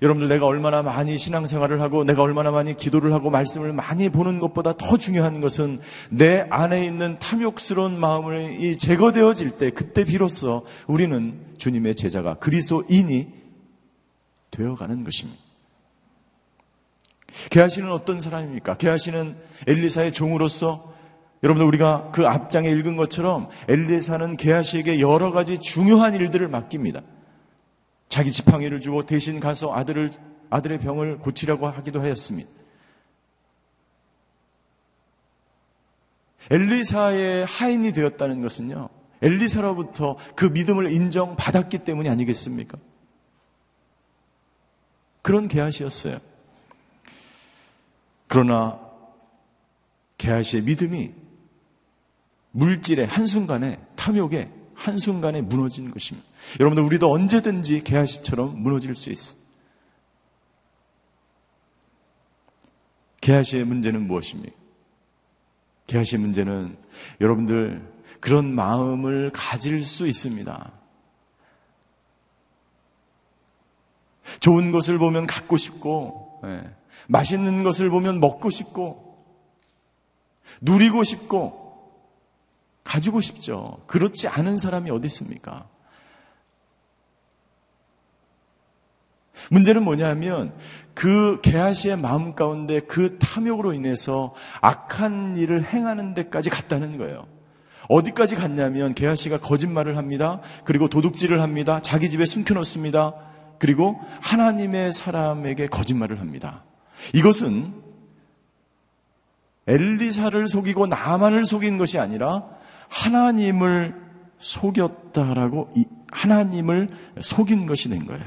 여러분들 0.02 0.30
내가 0.30 0.45
얼마나 0.45 0.82
많이 0.82 1.17
신앙생활을 1.17 1.82
하고 1.82 2.04
내가 2.04 2.23
얼마나 2.23 2.52
많이 2.52 2.75
기도를 2.75 3.13
하고 3.13 3.30
말씀을 3.30 3.73
많이 3.73 4.10
보는 4.10 4.39
것보다 4.39 4.75
더 4.78 4.97
중요한 4.97 5.41
것은 5.41 5.80
내 6.10 6.45
안에 6.49 6.86
있는 6.86 7.17
탐욕스러운 7.19 7.99
마음을 7.99 8.78
제거되어질 8.78 9.52
때 9.52 9.69
그때 9.71 10.04
비로소 10.04 10.65
우리는 10.88 11.39
주님의 11.58 11.95
제자가 11.95 12.36
그리스도인이 12.36 13.28
되어가는 14.52 15.04
것입니다. 15.04 15.39
게하시는 17.49 17.91
어떤 17.91 18.19
사람입니까? 18.19 18.78
게하시는 18.78 19.36
엘리사의 19.67 20.12
종으로서 20.13 20.93
여러분들 21.43 21.65
우리가 21.67 22.12
그 22.12 22.28
앞장에 22.28 22.69
읽은 22.69 22.97
것처럼 22.97 23.49
엘리사는 23.67 24.38
게하시에게 24.38 24.99
여러 24.99 25.32
가지 25.32 25.58
중요한 25.58 26.15
일들을 26.15 26.47
맡깁니다. 26.47 27.02
자기 28.10 28.32
지팡이를 28.32 28.82
주고 28.82 29.06
대신 29.06 29.39
가서 29.39 29.74
아들을 29.74 30.12
아들의 30.50 30.80
병을 30.80 31.19
고치라고 31.19 31.67
하기도 31.67 32.02
하였습니다. 32.02 32.50
엘리사의 36.50 37.45
하인이 37.45 37.93
되었다는 37.93 38.41
것은요. 38.41 38.89
엘리사로부터 39.22 40.17
그 40.36 40.45
믿음을 40.45 40.91
인정받았기 40.91 41.80
때문이 41.80 42.10
아니겠습니까? 42.10 42.80
그런 45.22 45.48
계하시였어요. 45.48 46.17
그러나 48.28 48.80
게하시의 50.17 50.63
믿음이 50.63 51.12
물질의 52.52 53.06
한순간에 53.06 53.80
탐욕에 53.95 54.59
한순간에 54.80 55.42
무너진 55.42 55.92
것입니다. 55.92 56.26
여러분들 56.60 56.84
우리도 56.84 57.12
언제든지 57.12 57.84
게하시처럼 57.84 58.63
무너질 58.63 58.96
수 58.96 59.10
있어. 59.10 59.36
게하시의 63.20 63.65
문제는 63.65 64.08
무엇입니까? 64.08 64.56
게하시의 65.88 66.22
문제는 66.22 66.78
여러분들 67.20 67.86
그런 68.22 68.56
마음을 68.56 69.32
가질 69.34 69.84
수 69.84 70.08
있습니다. 70.08 70.72
좋은 74.39 74.72
것을 74.72 74.98
보면 74.98 75.28
갖고 75.28 75.58
싶고, 75.58 76.39
네. 76.44 76.63
맛있는 77.08 77.63
것을 77.63 77.89
보면 77.89 78.22
먹고 78.22 78.50
싶고, 78.50 79.26
누리고 80.62 81.04
싶고, 81.04 81.59
가지고 82.89 83.21
싶죠. 83.21 83.78
그렇지 83.86 84.28
않은 84.28 84.58
사람이 84.58 84.89
어디 84.89 85.06
있습니까? 85.06 85.67
문제는 89.52 89.84
뭐냐면 89.84 90.54
그 90.95 91.39
게하시의 91.41 91.97
마음 91.97 92.34
가운데 92.34 92.80
그 92.80 93.19
탐욕으로 93.19 93.73
인해서 93.73 94.34
악한 94.62 95.38
일을 95.38 95.63
행하는 95.63 96.15
데까지 96.15 96.49
갔다는 96.49 96.97
거예요. 96.97 97.28
어디까지 97.89 98.36
갔냐면 98.36 98.95
게하시가 98.95 99.38
거짓말을 99.39 99.95
합니다. 99.95 100.41
그리고 100.63 100.89
도둑질을 100.89 101.41
합니다. 101.41 101.82
자기 101.82 102.10
집에 102.10 102.25
숨겨놓습니다. 102.25 103.13
그리고 103.60 104.02
하나님의 104.23 104.93
사람에게 104.93 105.67
거짓말을 105.67 106.19
합니다. 106.19 106.63
이것은 107.13 107.71
엘리사를 109.67 110.47
속이고 110.47 110.88
나만을 110.88 111.45
속인 111.45 111.78
것이 111.78 111.99
아니라 111.99 112.59
하나님을 112.89 113.95
속였다라고 114.39 115.73
하나님을 116.12 116.89
속인 117.21 117.65
것이 117.65 117.89
된 117.89 118.06
거예요. 118.06 118.25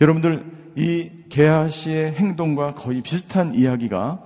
여러분들 0.00 0.44
이 0.76 1.10
게하시의 1.28 2.12
행동과 2.12 2.74
거의 2.74 3.02
비슷한 3.02 3.54
이야기가 3.54 4.22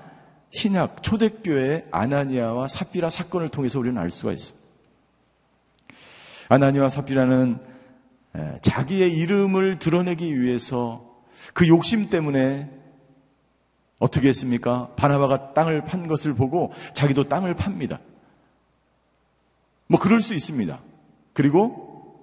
신약 0.53 1.03
초대교회 1.03 1.87
아나니아와 1.91 2.69
사피라 2.69 3.11
사건을 3.11 3.49
통해서 3.49 3.79
우리는 3.79 4.01
알 4.01 4.11
수가 4.11 4.33
있습니다. 4.33 4.61
아나니아와 6.49 6.89
사피라는 6.89 7.59
자기의 8.63 9.17
이름을 9.17 9.79
드러내기 9.79 10.41
위해서 10.41 11.23
그 11.55 11.69
욕심 11.69 12.11
때문에 12.11 12.71
어떻게 13.99 14.29
했습니까? 14.29 14.89
바나바가 14.97 15.53
땅을 15.53 15.85
판 15.85 16.09
것을 16.09 16.35
보고 16.35 16.73
자기도 16.95 17.29
땅을 17.29 17.55
팝니다. 17.55 18.01
뭐 19.91 19.99
그럴 19.99 20.21
수 20.21 20.35
있습니다. 20.35 20.79
그리고 21.33 22.17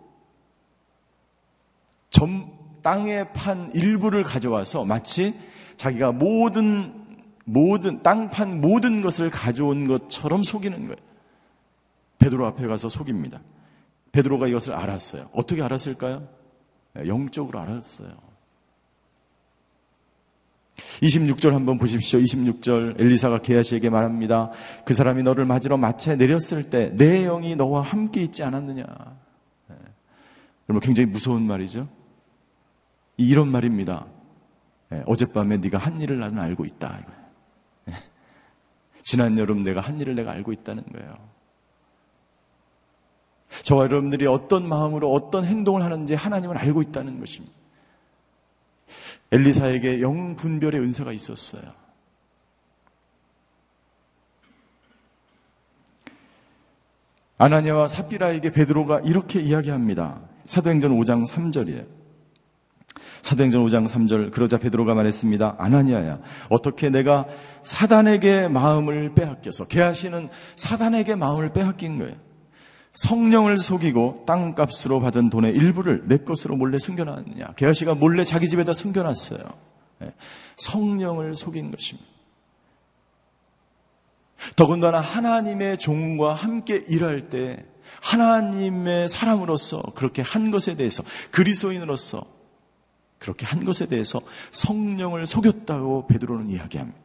점, 2.09 2.49
땅에 2.81 3.33
판 3.33 3.69
일부를 3.73 4.23
가져와서 4.23 4.85
마치 4.85 5.37
자기가 5.75 6.13
모든 6.13 7.05
모든 7.43 8.01
땅 8.03 8.29
판 8.29 8.61
모든 8.61 9.01
것을 9.01 9.29
가져온 9.29 9.87
것처럼 9.87 10.43
속이는 10.43 10.79
거예요. 10.79 10.95
베드로 12.19 12.45
앞에 12.47 12.65
가서 12.67 12.87
속입니다. 12.87 13.41
베드로가 14.13 14.47
이것을 14.47 14.73
알았어요. 14.73 15.29
어떻게 15.33 15.61
알았을까요? 15.61 16.25
영적으로 17.05 17.59
알았어요. 17.59 18.26
26절 21.01 21.51
한번 21.51 21.77
보십시오. 21.77 22.19
26절 22.19 22.99
엘리사가 22.99 23.39
게하시에게 23.39 23.89
말합니다. 23.89 24.51
그 24.85 24.93
사람이 24.93 25.23
너를 25.23 25.45
맞으러 25.45 25.77
마차에 25.77 26.15
내렸을 26.15 26.69
때 26.69 26.91
내 26.93 27.23
영이 27.23 27.55
너와 27.55 27.81
함께 27.81 28.21
있지 28.23 28.43
않았느냐. 28.43 28.83
네. 29.69 29.75
여러분 30.69 30.81
굉장히 30.81 31.07
무서운 31.09 31.43
말이죠. 31.43 31.87
이런 33.17 33.49
말입니다. 33.49 34.05
네. 34.89 35.03
어젯밤에 35.05 35.57
네가 35.57 35.77
한 35.77 35.99
일을 35.99 36.19
나는 36.19 36.39
알고 36.39 36.65
있다. 36.65 37.03
네. 37.85 37.93
지난 39.03 39.37
여름 39.37 39.63
내가 39.63 39.81
한 39.81 39.99
일을 39.99 40.15
내가 40.15 40.31
알고 40.31 40.51
있다는 40.51 40.83
거예요. 40.93 41.15
저와 43.63 43.85
여러분들이 43.85 44.27
어떤 44.27 44.67
마음으로 44.67 45.11
어떤 45.11 45.45
행동을 45.45 45.81
하는지 45.81 46.13
하나님은 46.13 46.57
알고 46.57 46.81
있다는 46.81 47.19
것입니다. 47.19 47.55
엘리사에게 49.31 50.01
영 50.01 50.35
분별의 50.35 50.79
은사가 50.81 51.11
있었어요. 51.11 51.63
아나니아와 57.37 57.87
사피라에게 57.87 58.51
베드로가 58.51 59.01
이렇게 59.01 59.39
이야기합니다. 59.39 60.21
사도행전 60.45 60.91
5장 60.91 61.27
3절이에요. 61.27 61.85
사도행전 63.21 63.63
5장 63.65 63.87
3절 63.87 64.31
그러자 64.31 64.57
베드로가 64.57 64.95
말했습니다. 64.95 65.55
아나니아야 65.59 66.19
어떻게 66.49 66.89
내가 66.89 67.25
사단에게 67.63 68.47
마음을 68.47 69.13
빼앗겨서 69.13 69.67
개하시는 69.67 70.29
사단에게 70.55 71.15
마음을 71.15 71.51
빼앗긴 71.51 71.99
거예요. 71.99 72.26
성령을 72.97 73.59
속이고 73.59 74.23
땅값으로 74.25 74.99
받은 75.01 75.29
돈의 75.29 75.53
일부를 75.53 76.07
내 76.07 76.17
것으로 76.17 76.55
몰래 76.55 76.79
숨겨놨느냐. 76.79 77.53
게하시가 77.55 77.93
몰래 77.93 78.23
자기 78.23 78.49
집에다 78.49 78.73
숨겨놨어요. 78.73 79.39
예. 80.01 80.13
성령을 80.57 81.35
속인 81.35 81.71
것입니다. 81.71 82.09
더군다나 84.55 84.99
하나님의 84.99 85.77
종과 85.77 86.33
함께 86.33 86.83
일할 86.87 87.29
때 87.29 87.65
하나님의 88.01 89.09
사람으로서 89.09 89.81
그렇게 89.95 90.23
한 90.23 90.49
것에 90.49 90.75
대해서 90.75 91.03
그리스도인으로서 91.31 92.25
그렇게 93.19 93.45
한 93.45 93.63
것에 93.63 93.85
대해서 93.85 94.21
성령을 94.51 95.27
속였다고 95.27 96.07
베드로는 96.07 96.49
이야기합니다. 96.49 96.99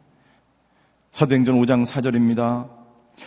사도행전 1.12 1.54
5장 1.56 1.84
4절입니다. 1.86 2.81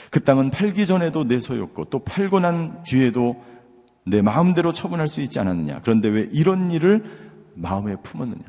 그 0.09 0.23
땅은 0.23 0.51
팔기 0.51 0.85
전에도 0.85 1.25
내 1.27 1.39
소였고 1.39 1.85
또 1.85 1.99
팔고 1.99 2.39
난 2.39 2.83
뒤에도 2.83 3.43
내 4.05 4.21
마음대로 4.21 4.71
처분할 4.71 5.07
수 5.07 5.21
있지 5.21 5.39
않았느냐. 5.39 5.81
그런데 5.81 6.07
왜 6.09 6.29
이런 6.31 6.71
일을 6.71 7.03
마음에 7.55 7.95
품었느냐. 8.01 8.43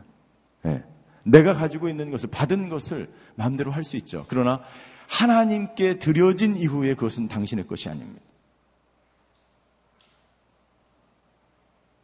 네. 0.62 0.82
내가 1.24 1.52
가지고 1.54 1.88
있는 1.88 2.10
것을 2.10 2.30
받은 2.30 2.68
것을 2.68 3.10
마음대로 3.34 3.72
할 3.72 3.84
수 3.84 3.96
있죠. 3.96 4.26
그러나 4.28 4.60
하나님께 5.08 5.98
드려진 5.98 6.56
이후에 6.56 6.94
그것은 6.94 7.28
당신의 7.28 7.66
것이 7.66 7.88
아닙니다. 7.88 8.20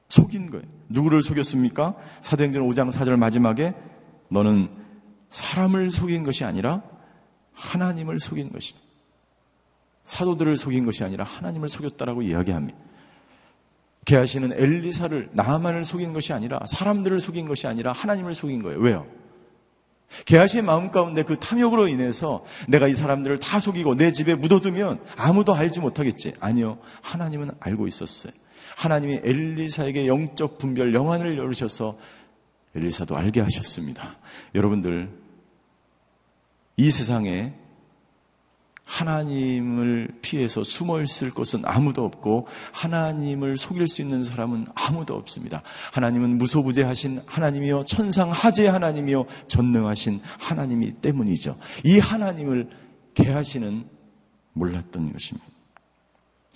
속인 0.08 0.50
거예요. 0.50 0.66
누구를 0.88 1.22
속였습니까? 1.22 1.96
사도행전 2.20 2.62
5장 2.62 2.90
4절 2.90 3.16
마지막에 3.16 3.74
너는 4.28 4.68
사람을 5.30 5.90
속인 5.90 6.22
것이 6.22 6.44
아니라 6.44 6.82
하나님을 7.54 8.20
속인 8.20 8.52
것이다. 8.52 8.78
사도들을 10.04 10.56
속인 10.56 10.84
것이 10.84 11.04
아니라 11.04 11.24
하나님을 11.24 11.68
속였다라고 11.68 12.22
이야기합니다. 12.22 12.78
게하시는 14.04 14.52
엘리사를 14.52 15.30
나만을 15.32 15.84
속인 15.84 16.12
것이 16.12 16.32
아니라 16.32 16.60
사람들을 16.66 17.20
속인 17.20 17.46
것이 17.46 17.66
아니라 17.66 17.92
하나님을 17.92 18.34
속인 18.34 18.62
거예요. 18.62 18.80
왜요? 18.80 19.06
게하시의 20.26 20.62
마음 20.62 20.90
가운데 20.90 21.22
그 21.22 21.38
탐욕으로 21.38 21.88
인해서 21.88 22.44
내가 22.68 22.88
이 22.88 22.94
사람들을 22.94 23.38
다 23.38 23.60
속이고 23.60 23.94
내 23.96 24.12
집에 24.12 24.34
묻어두면 24.34 25.00
아무도 25.16 25.54
알지 25.54 25.80
못하겠지. 25.80 26.34
아니요. 26.40 26.78
하나님은 27.00 27.52
알고 27.60 27.86
있었어요. 27.86 28.32
하나님이 28.76 29.20
엘리사에게 29.22 30.06
영적 30.06 30.58
분별 30.58 30.94
영안을 30.94 31.38
열으셔서 31.38 31.96
엘리사도 32.74 33.16
알게 33.16 33.40
하셨습니다. 33.40 34.16
여러분들 34.54 35.10
이 36.76 36.90
세상에 36.90 37.54
하나님을 38.92 40.09
피해서 40.20 40.62
숨어 40.62 41.00
있을 41.00 41.31
것은 41.31 41.62
아무도 41.64 42.05
없고 42.05 42.46
하나님을 42.72 43.57
속일 43.57 43.88
수 43.88 44.02
있는 44.02 44.22
사람은 44.22 44.66
아무도 44.74 45.14
없습니다. 45.14 45.62
하나님은 45.92 46.37
무소부재하신 46.37 47.22
하나님이요 47.24 47.85
천상하제 47.85 48.68
하나님이요 48.68 49.24
전능하신 49.46 50.20
하나님이 50.38 50.92
때문이죠. 50.94 51.57
이 51.85 51.98
하나님을 51.98 52.68
개하시는 53.14 53.85
몰랐던 54.52 55.12
것입니다. 55.12 55.46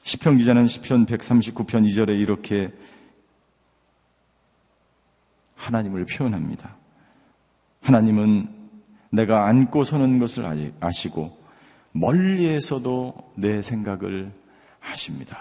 시편 0.02 0.36
기자는 0.36 0.68
시편 0.68 1.06
139편 1.06 1.88
2절에 1.88 2.20
이렇게 2.20 2.70
하나님을 5.54 6.04
표현합니다. 6.04 6.76
하나님은 7.80 8.54
내가 9.10 9.46
안고 9.46 9.84
서는 9.84 10.18
것을 10.18 10.44
아시고 10.80 11.45
멀리에서도 11.96 13.32
내 13.36 13.62
생각을 13.62 14.32
하십니다. 14.80 15.38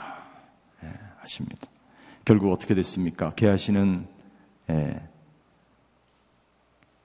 예, 0.83 0.91
하십니다. 1.19 1.67
결국 2.23 2.51
어떻게 2.51 2.73
됐습니까? 2.73 3.33
게하시는 3.35 4.07
예, 4.69 5.01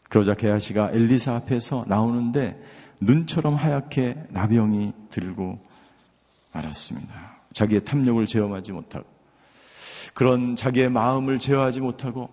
그러자 0.09 0.35
게하시가 0.35 0.91
엘리사 0.93 1.35
앞에서 1.37 1.85
나오는데 1.87 2.61
눈처럼 3.01 3.55
하얗게 3.55 4.27
나병이 4.31 4.93
들고 5.11 5.59
말았습니다. 6.53 7.39
자기의 7.53 7.85
탐욕을 7.85 8.27
제어하지 8.27 8.73
못하고 8.73 9.07
그런 10.15 10.57
자기의 10.57 10.91
마음을 10.91 11.39
제어하지 11.39 11.81
못하고 11.81 12.29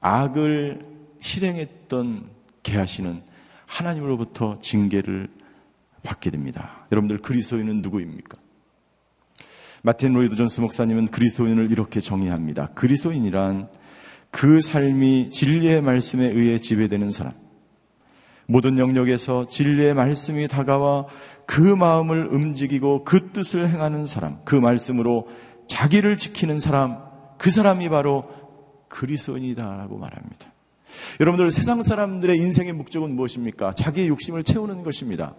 악을 0.00 0.86
실행했던 1.20 2.28
게하시는 2.62 3.22
하나님으로부터 3.66 4.58
징계를 4.60 5.28
받게 6.02 6.30
됩니다. 6.30 6.86
여러분들 6.92 7.18
그리스도인은 7.18 7.82
누구입니까? 7.82 8.38
마틴 9.82 10.12
로이드 10.12 10.36
존스 10.36 10.60
목사님은 10.60 11.08
그리스도인을 11.08 11.70
이렇게 11.70 12.00
정의합니다. 12.00 12.68
그리스도인이란 12.74 13.68
그 14.30 14.60
삶이 14.60 15.30
진리의 15.30 15.80
말씀에 15.82 16.26
의해 16.26 16.58
지배되는 16.58 17.10
사람. 17.10 17.32
모든 18.46 18.78
영역에서 18.78 19.48
진리의 19.48 19.94
말씀이 19.94 20.48
다가와 20.48 21.06
그 21.46 21.60
마음을 21.60 22.26
움직이고 22.26 23.04
그 23.04 23.30
뜻을 23.32 23.68
행하는 23.68 24.06
사람. 24.06 24.40
그 24.44 24.54
말씀으로 24.56 25.28
자기를 25.66 26.18
지키는 26.18 26.58
사람. 26.58 26.98
그 27.38 27.50
사람이 27.50 27.88
바로 27.88 28.28
그리스도인이다라고 28.88 29.96
말합니다. 29.96 30.52
여러분들 31.20 31.52
세상 31.52 31.82
사람들의 31.82 32.36
인생의 32.36 32.72
목적은 32.72 33.14
무엇입니까? 33.14 33.72
자기의 33.72 34.08
욕심을 34.08 34.42
채우는 34.42 34.82
것입니다. 34.82 35.36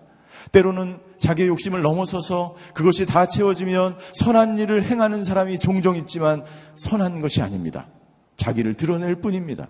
때로는 0.51 0.99
자기의 1.17 1.49
욕심을 1.49 1.81
넘어서서 1.81 2.55
그것이 2.73 3.05
다 3.05 3.27
채워지면 3.27 3.97
선한 4.13 4.57
일을 4.57 4.83
행하는 4.83 5.23
사람이 5.23 5.59
종종 5.59 5.95
있지만 5.95 6.43
선한 6.77 7.21
것이 7.21 7.41
아닙니다. 7.41 7.87
자기를 8.35 8.75
드러낼 8.75 9.15
뿐입니다. 9.15 9.67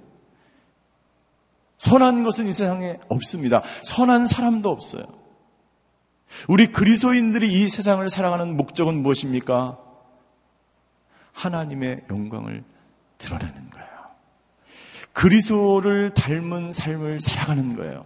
선한 1.77 2.23
것은 2.23 2.47
이 2.47 2.53
세상에 2.53 2.99
없습니다. 3.09 3.63
선한 3.83 4.27
사람도 4.27 4.69
없어요. 4.69 5.03
우리 6.47 6.67
그리스도인들이 6.67 7.51
이 7.51 7.67
세상을 7.67 8.07
살아가는 8.09 8.55
목적은 8.55 9.01
무엇입니까? 9.01 9.77
하나님의 11.33 12.05
영광을 12.09 12.63
드러내는 13.17 13.69
거예요. 13.71 13.87
그리스도를 15.13 16.13
닮은 16.13 16.71
삶을 16.71 17.19
살아가는 17.19 17.75
거예요. 17.75 18.05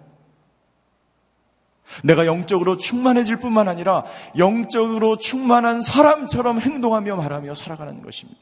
내가 2.04 2.26
영적으로 2.26 2.78
충만해질 2.78 3.38
뿐만 3.38 3.68
아니라 3.68 4.06
영적으로 4.38 5.18
충만한 5.18 5.82
사람처럼 5.82 6.60
행동하며 6.60 7.16
말하며 7.16 7.54
살아가는 7.54 8.02
것입니다. 8.02 8.40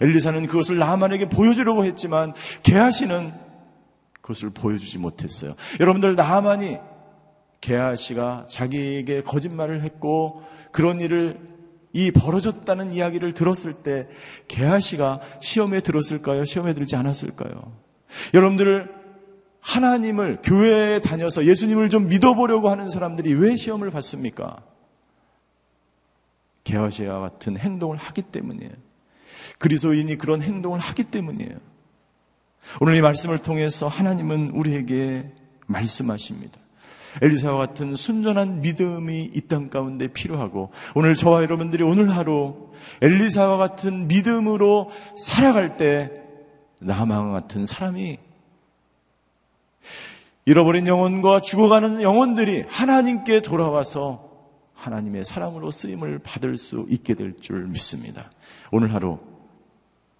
엘리사는 0.00 0.46
그것을 0.46 0.78
나만에게 0.78 1.28
보여주려고 1.28 1.84
했지만 1.84 2.34
게하시는 2.62 3.32
그것을 4.20 4.50
보여주지 4.50 4.98
못했어요. 4.98 5.54
여러분들 5.80 6.14
나만이 6.14 6.78
게하시가 7.60 8.46
자기에게 8.48 9.22
거짓말을 9.22 9.82
했고 9.82 10.42
그런 10.70 11.00
일을 11.00 11.40
이 11.92 12.10
벌어졌다는 12.10 12.92
이야기를 12.92 13.34
들었을 13.34 13.82
때 13.82 14.06
게하시가 14.46 15.20
시험에 15.40 15.80
들었을까요? 15.80 16.44
시험에 16.44 16.74
들지 16.74 16.94
않았을까요? 16.96 17.72
여러분들을 18.34 18.97
하나님을 19.60 20.40
교회에 20.42 21.00
다녀서 21.00 21.44
예수님을 21.44 21.90
좀 21.90 22.08
믿어보려고 22.08 22.70
하는 22.70 22.88
사람들이 22.88 23.34
왜 23.34 23.56
시험을 23.56 23.90
받습니까? 23.90 24.62
개화시와 26.64 27.20
같은 27.20 27.56
행동을 27.56 27.96
하기 27.96 28.22
때문이에요. 28.22 28.72
그리스도인이 29.58 30.16
그런 30.16 30.42
행동을 30.42 30.78
하기 30.78 31.04
때문이에요. 31.04 31.56
오늘 32.80 32.96
이 32.96 33.00
말씀을 33.00 33.38
통해서 33.38 33.88
하나님은 33.88 34.50
우리에게 34.50 35.32
말씀하십니다. 35.66 36.60
엘리사와 37.22 37.56
같은 37.58 37.96
순전한 37.96 38.60
믿음이 38.60 39.30
이 39.34 39.40
땅 39.48 39.70
가운데 39.70 40.08
필요하고 40.08 40.70
오늘 40.94 41.14
저와 41.14 41.42
여러분들이 41.42 41.82
오늘 41.82 42.14
하루 42.14 42.70
엘리사와 43.00 43.56
같은 43.56 44.08
믿음으로 44.08 44.90
살아갈 45.16 45.78
때 45.78 46.10
나만 46.80 47.32
같은 47.32 47.64
사람이 47.64 48.18
잃어버린 50.44 50.86
영혼과 50.86 51.40
죽어가는 51.40 52.00
영혼들이 52.02 52.64
하나님께 52.68 53.42
돌아와서 53.42 54.28
하나님의 54.74 55.24
사랑으로 55.24 55.70
쓰임을 55.70 56.20
받을 56.20 56.56
수 56.56 56.86
있게 56.88 57.14
될 57.14 57.34
줄 57.40 57.66
믿습니다. 57.66 58.30
오늘 58.72 58.94
하루 58.94 59.18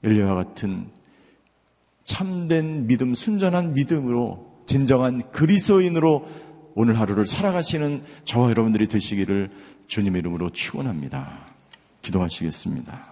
엘리와 0.03 0.35
같은 0.35 0.91
참된 2.05 2.87
믿음, 2.87 3.15
순전한 3.15 3.75
믿음으로 3.75 4.63
진정한 4.67 5.31
그리스도인으로 5.31 6.27
오늘 6.75 6.99
하루를 7.01 7.27
살아가시는 7.27 8.05
저와 8.25 8.51
여러분들이 8.51 8.87
되시기를 8.87 9.51
주님 9.87 10.17
이름으로 10.17 10.51
축원합니다. 10.51 11.47
기도하시겠습니다. 12.03 13.08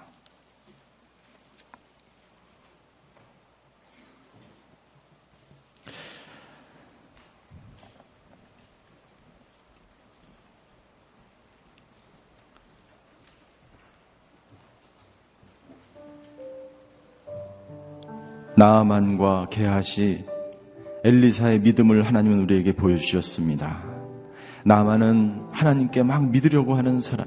나아만과 18.59 19.49
게하시 19.51 20.25
엘리사의 21.05 21.61
믿음을 21.61 22.07
하나님은 22.07 22.41
우리에게 22.45 22.73
보여주셨습니다. 22.73 23.85
나아만은 24.65 25.49
하나님께 25.53 26.03
막 26.03 26.31
믿으려고 26.31 26.75
하는 26.75 27.01
사람. 27.01 27.27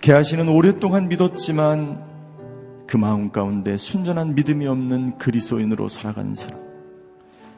게하시는 0.00 0.48
오랫동안 0.48 1.08
믿었지만 1.08 2.04
그 2.88 2.96
마음 2.96 3.30
가운데 3.30 3.76
순전한 3.76 4.34
믿음이 4.34 4.66
없는 4.66 5.18
그리스도인으로 5.18 5.88
살아가는 5.88 6.34
사람. 6.34 6.60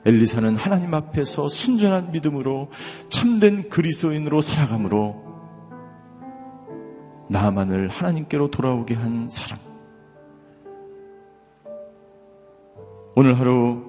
엘리사는 0.05 0.57
하나님 0.57 0.92
앞에서 0.92 1.49
순전한 1.49 2.12
믿음으로 2.12 2.70
참된 3.09 3.70
그리스도인으로 3.70 4.42
살아가므로 4.42 5.25
나만을 7.29 7.88
하나님께로 7.88 8.51
돌아오게 8.51 8.94
한 8.94 9.29
사람. 9.31 9.69
오늘 13.20 13.38
하루 13.38 13.83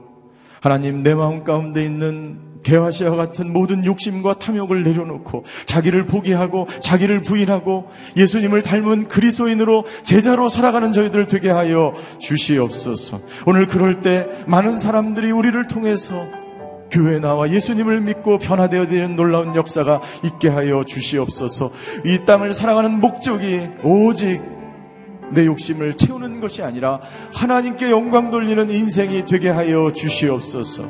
하나님 0.59 1.03
내 1.03 1.15
마음 1.15 1.45
가운데 1.45 1.85
있는 1.85 2.59
개화시와 2.63 3.15
같은 3.15 3.53
모든 3.53 3.85
욕심과 3.85 4.39
탐욕을 4.39 4.83
내려놓고 4.83 5.45
자기를 5.63 6.05
포기하고 6.05 6.67
자기를 6.81 7.21
부인하고 7.21 7.89
예수님을 8.17 8.61
닮은 8.61 9.07
그리스도인으로 9.07 9.85
제자로 10.03 10.49
살아가는 10.49 10.91
저희들 10.91 11.29
되게 11.29 11.49
하여 11.49 11.93
주시옵소서. 12.19 13.21
오늘 13.45 13.67
그럴 13.67 14.01
때 14.01 14.27
많은 14.47 14.79
사람들이 14.79 15.31
우리를 15.31 15.65
통해서 15.67 16.27
교회 16.91 17.21
나와 17.21 17.49
예수님을 17.49 18.01
믿고 18.01 18.37
변화되어 18.37 18.87
되는 18.87 19.15
놀라운 19.15 19.55
역사가 19.55 20.01
있게 20.25 20.49
하여 20.49 20.83
주시옵소서. 20.83 21.71
이 22.03 22.25
땅을 22.25 22.53
살아가는 22.53 22.99
목적이 22.99 23.69
오직 23.81 24.41
내 25.33 25.45
욕심을 25.45 25.95
채우는 25.95 26.41
것이 26.41 26.61
아니라 26.61 26.99
하나님께 27.33 27.89
영광 27.89 28.31
돌리는 28.31 28.69
인생이 28.69 29.25
되게 29.25 29.49
하여 29.49 29.91
주시옵소서. 29.93 30.83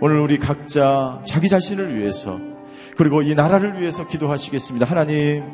오늘 0.00 0.20
우리 0.20 0.38
각자 0.38 1.20
자기 1.24 1.48
자신을 1.48 1.96
위해서 1.98 2.38
그리고 2.96 3.22
이 3.22 3.34
나라를 3.34 3.80
위해서 3.80 4.06
기도하시겠습니다. 4.06 4.84
하나님, 4.84 5.44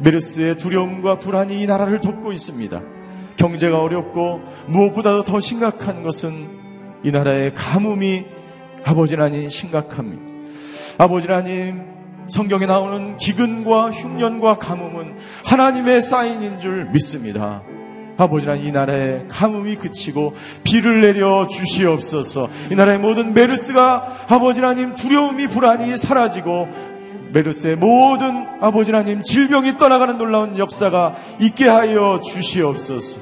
메르스의 0.00 0.58
두려움과 0.58 1.18
불안이 1.18 1.60
이 1.60 1.66
나라를 1.66 2.00
덮고 2.00 2.32
있습니다. 2.32 2.80
경제가 3.36 3.80
어렵고 3.80 4.40
무엇보다도 4.68 5.24
더 5.24 5.40
심각한 5.40 6.02
것은 6.02 6.48
이 7.02 7.10
나라의 7.10 7.54
가뭄이 7.54 8.24
아버지 8.84 9.16
하나님 9.16 9.48
심각합니다. 9.48 10.22
아버지 10.98 11.26
하나님, 11.26 11.95
성경에 12.28 12.66
나오는 12.66 13.16
기근과 13.18 13.92
흉년과 13.92 14.58
가뭄은 14.58 15.16
하나님의 15.44 16.00
사인인 16.02 16.58
줄 16.58 16.86
믿습니다. 16.86 17.62
아버지는 18.16 18.60
이 18.60 18.72
나라의 18.72 19.26
가뭄이 19.28 19.76
그치고 19.76 20.34
비를 20.64 21.02
내려 21.02 21.46
주시옵소서. 21.46 22.48
이 22.70 22.74
나라의 22.74 22.98
모든 22.98 23.34
메르스가 23.34 24.26
아버지 24.28 24.60
하나님 24.60 24.96
두려움이 24.96 25.48
불안이 25.48 25.96
사라지고 25.98 26.68
메르스의 27.32 27.76
모든 27.76 28.46
아버지 28.60 28.92
하나님 28.92 29.22
질병이 29.22 29.78
떠나가는 29.78 30.16
놀라운 30.16 30.58
역사가 30.58 31.14
있게 31.40 31.68
하여 31.68 32.20
주시옵소서. 32.24 33.20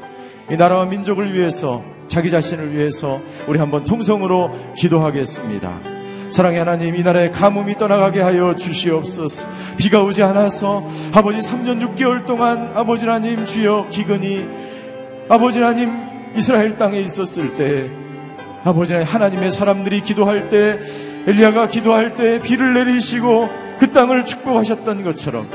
이 0.51 0.57
나라와 0.57 0.85
민족을 0.85 1.35
위해서 1.35 1.83
자기 2.07 2.31
자신을 2.31 2.75
위해서 2.75 3.21
우리 3.49 3.59
한번 3.59 3.85
통성으로 3.85 4.75
기도하겠습니다. 4.77 5.94
사랑의 6.35 6.59
하나님, 6.59 6.97
이 6.97 7.03
나라의 7.05 7.31
가뭄이 7.31 7.79
떠나가게 7.79 8.21
하여 8.21 8.57
주시옵소서. 8.57 9.47
비가 9.77 10.03
오지 10.03 10.21
않아서 10.25 10.83
아버지 11.13 11.39
3년 11.39 11.95
6개월 11.95 12.27
동안 12.27 12.73
아버지 12.75 13.07
하나님 13.07 13.47
주여 13.47 13.87
기근이 13.89 14.45
아버지 15.29 15.61
하나님 15.61 15.93
이스라엘 16.35 16.77
땅에 16.77 16.99
있었을 16.99 17.55
때 17.57 17.89
아버지 18.65 18.95
하나님 18.95 19.15
하나님의 19.15 19.53
사람들이 19.53 20.01
기도할 20.01 20.49
때 20.49 20.81
엘리야가 21.29 21.69
기도할 21.69 22.17
때 22.17 22.41
비를 22.41 22.75
내리시고 22.75 23.49
그 23.79 23.93
땅을 23.93 24.25
축복하셨던 24.25 25.05
것처럼 25.05 25.49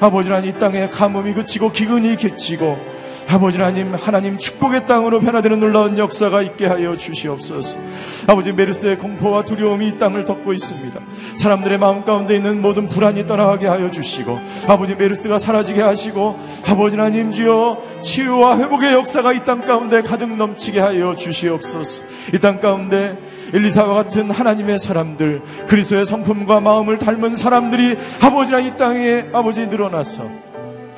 아버지 0.00 0.30
하나님 0.30 0.56
이 0.56 0.58
땅에 0.58 0.88
가뭄이 0.88 1.34
그치고 1.34 1.72
기근이 1.72 2.16
그치고 2.16 2.78
아버지 3.28 3.58
하나님, 3.58 3.94
하나님 3.94 4.36
축복의 4.36 4.86
땅으로 4.86 5.20
변화되는 5.20 5.58
놀라운 5.58 5.96
역사가 5.96 6.42
있게 6.42 6.66
하여 6.66 6.96
주시옵소서. 6.96 7.78
아버지 8.26 8.52
메르스의 8.52 8.98
공포와 8.98 9.44
두려움이 9.44 9.88
이 9.88 9.98
땅을 9.98 10.26
덮고 10.26 10.52
있습니다. 10.52 11.00
사람들의 11.36 11.78
마음 11.78 12.04
가운데 12.04 12.36
있는 12.36 12.60
모든 12.60 12.88
불안이 12.88 13.26
떠나가게 13.26 13.66
하여 13.66 13.90
주시고, 13.90 14.38
아버지 14.68 14.94
메르스가 14.94 15.38
사라지게 15.38 15.80
하시고, 15.80 16.38
아버지 16.66 16.96
하나님 16.96 17.32
주여 17.32 17.82
치유와 18.02 18.58
회복의 18.58 18.92
역사가 18.92 19.32
이 19.32 19.42
땅 19.44 19.64
가운데 19.64 20.02
가득 20.02 20.36
넘치게 20.36 20.78
하여 20.78 21.16
주시옵소서. 21.16 22.04
이 22.34 22.38
땅 22.38 22.60
가운데 22.60 23.18
엘리사와 23.54 23.94
같은 23.94 24.30
하나님의 24.30 24.78
사람들, 24.78 25.42
그리스도의 25.68 26.06
성품과 26.06 26.60
마음을 26.60 26.98
닮은 26.98 27.36
사람들이 27.36 27.96
아버지나 28.20 28.60
이 28.60 28.76
땅에 28.76 29.24
아버지 29.32 29.66
늘어나서 29.66 30.51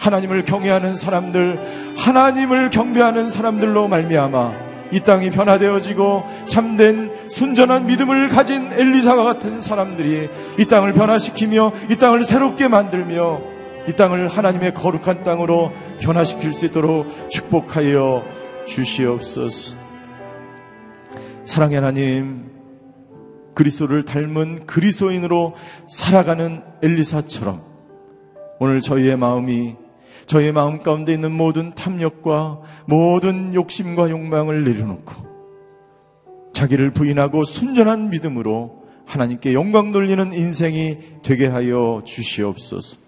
하나님을 0.04 0.44
경외하는 0.44 0.96
사람들, 0.96 1.94
하나님을 1.96 2.68
경배하는 2.68 3.30
사람들로 3.30 3.88
말미암아 3.88 4.52
이 4.92 5.00
땅이 5.00 5.30
변화되어지고 5.30 6.24
참된 6.46 7.10
순전한 7.30 7.86
믿음을 7.86 8.28
가진 8.28 8.70
엘리사와 8.70 9.24
같은 9.24 9.62
사람들이 9.62 10.28
이 10.58 10.66
땅을 10.66 10.92
변화시키며 10.92 11.72
이 11.90 11.96
땅을 11.96 12.24
새롭게 12.24 12.68
만들며 12.68 13.40
이 13.88 13.92
땅을 13.94 14.28
하나님의 14.28 14.74
거룩한 14.74 15.24
땅으로 15.24 15.72
변화시킬 16.00 16.52
수 16.52 16.66
있도록 16.66 17.30
축복하여 17.30 18.22
주시옵소서. 18.66 19.74
사랑의 21.46 21.76
하나님, 21.76 22.50
그리스도를 23.54 24.04
닮은 24.04 24.66
그리스도인으로 24.66 25.54
살아가는 25.88 26.62
엘리사처럼 26.82 27.62
오늘 28.58 28.80
저희의 28.80 29.16
마음이 29.16 29.83
저의 30.26 30.52
마음 30.52 30.80
가운데 30.80 31.12
있는 31.12 31.32
모든 31.32 31.74
탐욕과 31.74 32.60
모든 32.86 33.54
욕심과 33.54 34.10
욕망을 34.10 34.64
내려놓고 34.64 35.34
자기를 36.52 36.92
부인하고 36.92 37.44
순전한 37.44 38.10
믿음으로 38.10 38.84
하나님께 39.06 39.52
영광 39.52 39.92
돌리는 39.92 40.32
인생이 40.32 40.98
되게 41.22 41.46
하여 41.46 42.02
주시옵소서. 42.06 42.98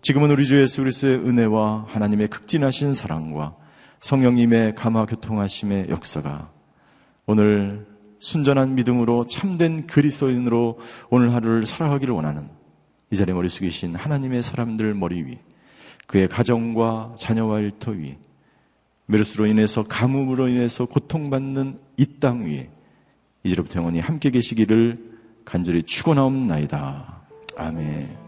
지금은 0.00 0.30
우리 0.30 0.46
주 0.46 0.60
예수 0.60 0.82
그리스도의 0.82 1.16
은혜와 1.16 1.86
하나님의 1.88 2.28
극진하신 2.28 2.94
사랑과 2.94 3.56
성령님의 4.00 4.74
감화 4.76 5.06
교통하심의 5.06 5.88
역사가 5.88 6.50
오늘 7.26 7.86
순전한 8.20 8.74
믿음으로 8.74 9.26
참된 9.26 9.86
그리스도인으로 9.86 10.78
오늘 11.10 11.34
하루를 11.34 11.66
살아가기를 11.66 12.14
원하는 12.14 12.48
이 13.10 13.16
자리에 13.16 13.34
머리 13.34 13.48
숙이신 13.48 13.96
하나님의 13.96 14.42
사람들 14.42 14.94
머리 14.94 15.24
위 15.24 15.38
그의 16.08 16.26
가정과 16.26 17.14
자녀와 17.16 17.60
일터 17.60 17.92
위에 17.92 18.18
메르스로 19.06 19.46
인해서 19.46 19.84
가뭄으로 19.84 20.48
인해서 20.48 20.86
고통받는 20.86 21.78
이 21.98 22.18
땅 22.18 22.46
위에 22.46 22.70
이제부터 23.44 23.78
영원히 23.78 24.00
함께 24.00 24.30
계시기를 24.30 24.98
간절히 25.44 25.82
축원하옵나이다. 25.82 27.22
아멘. 27.56 28.18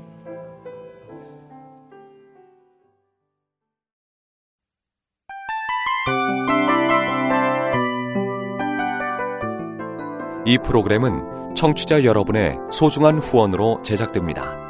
이 10.47 10.59
프로그램은 10.59 11.55
청취자 11.55 12.05
여러분의 12.05 12.57
소중한 12.71 13.19
후원으로 13.19 13.83
제작됩니다. 13.83 14.70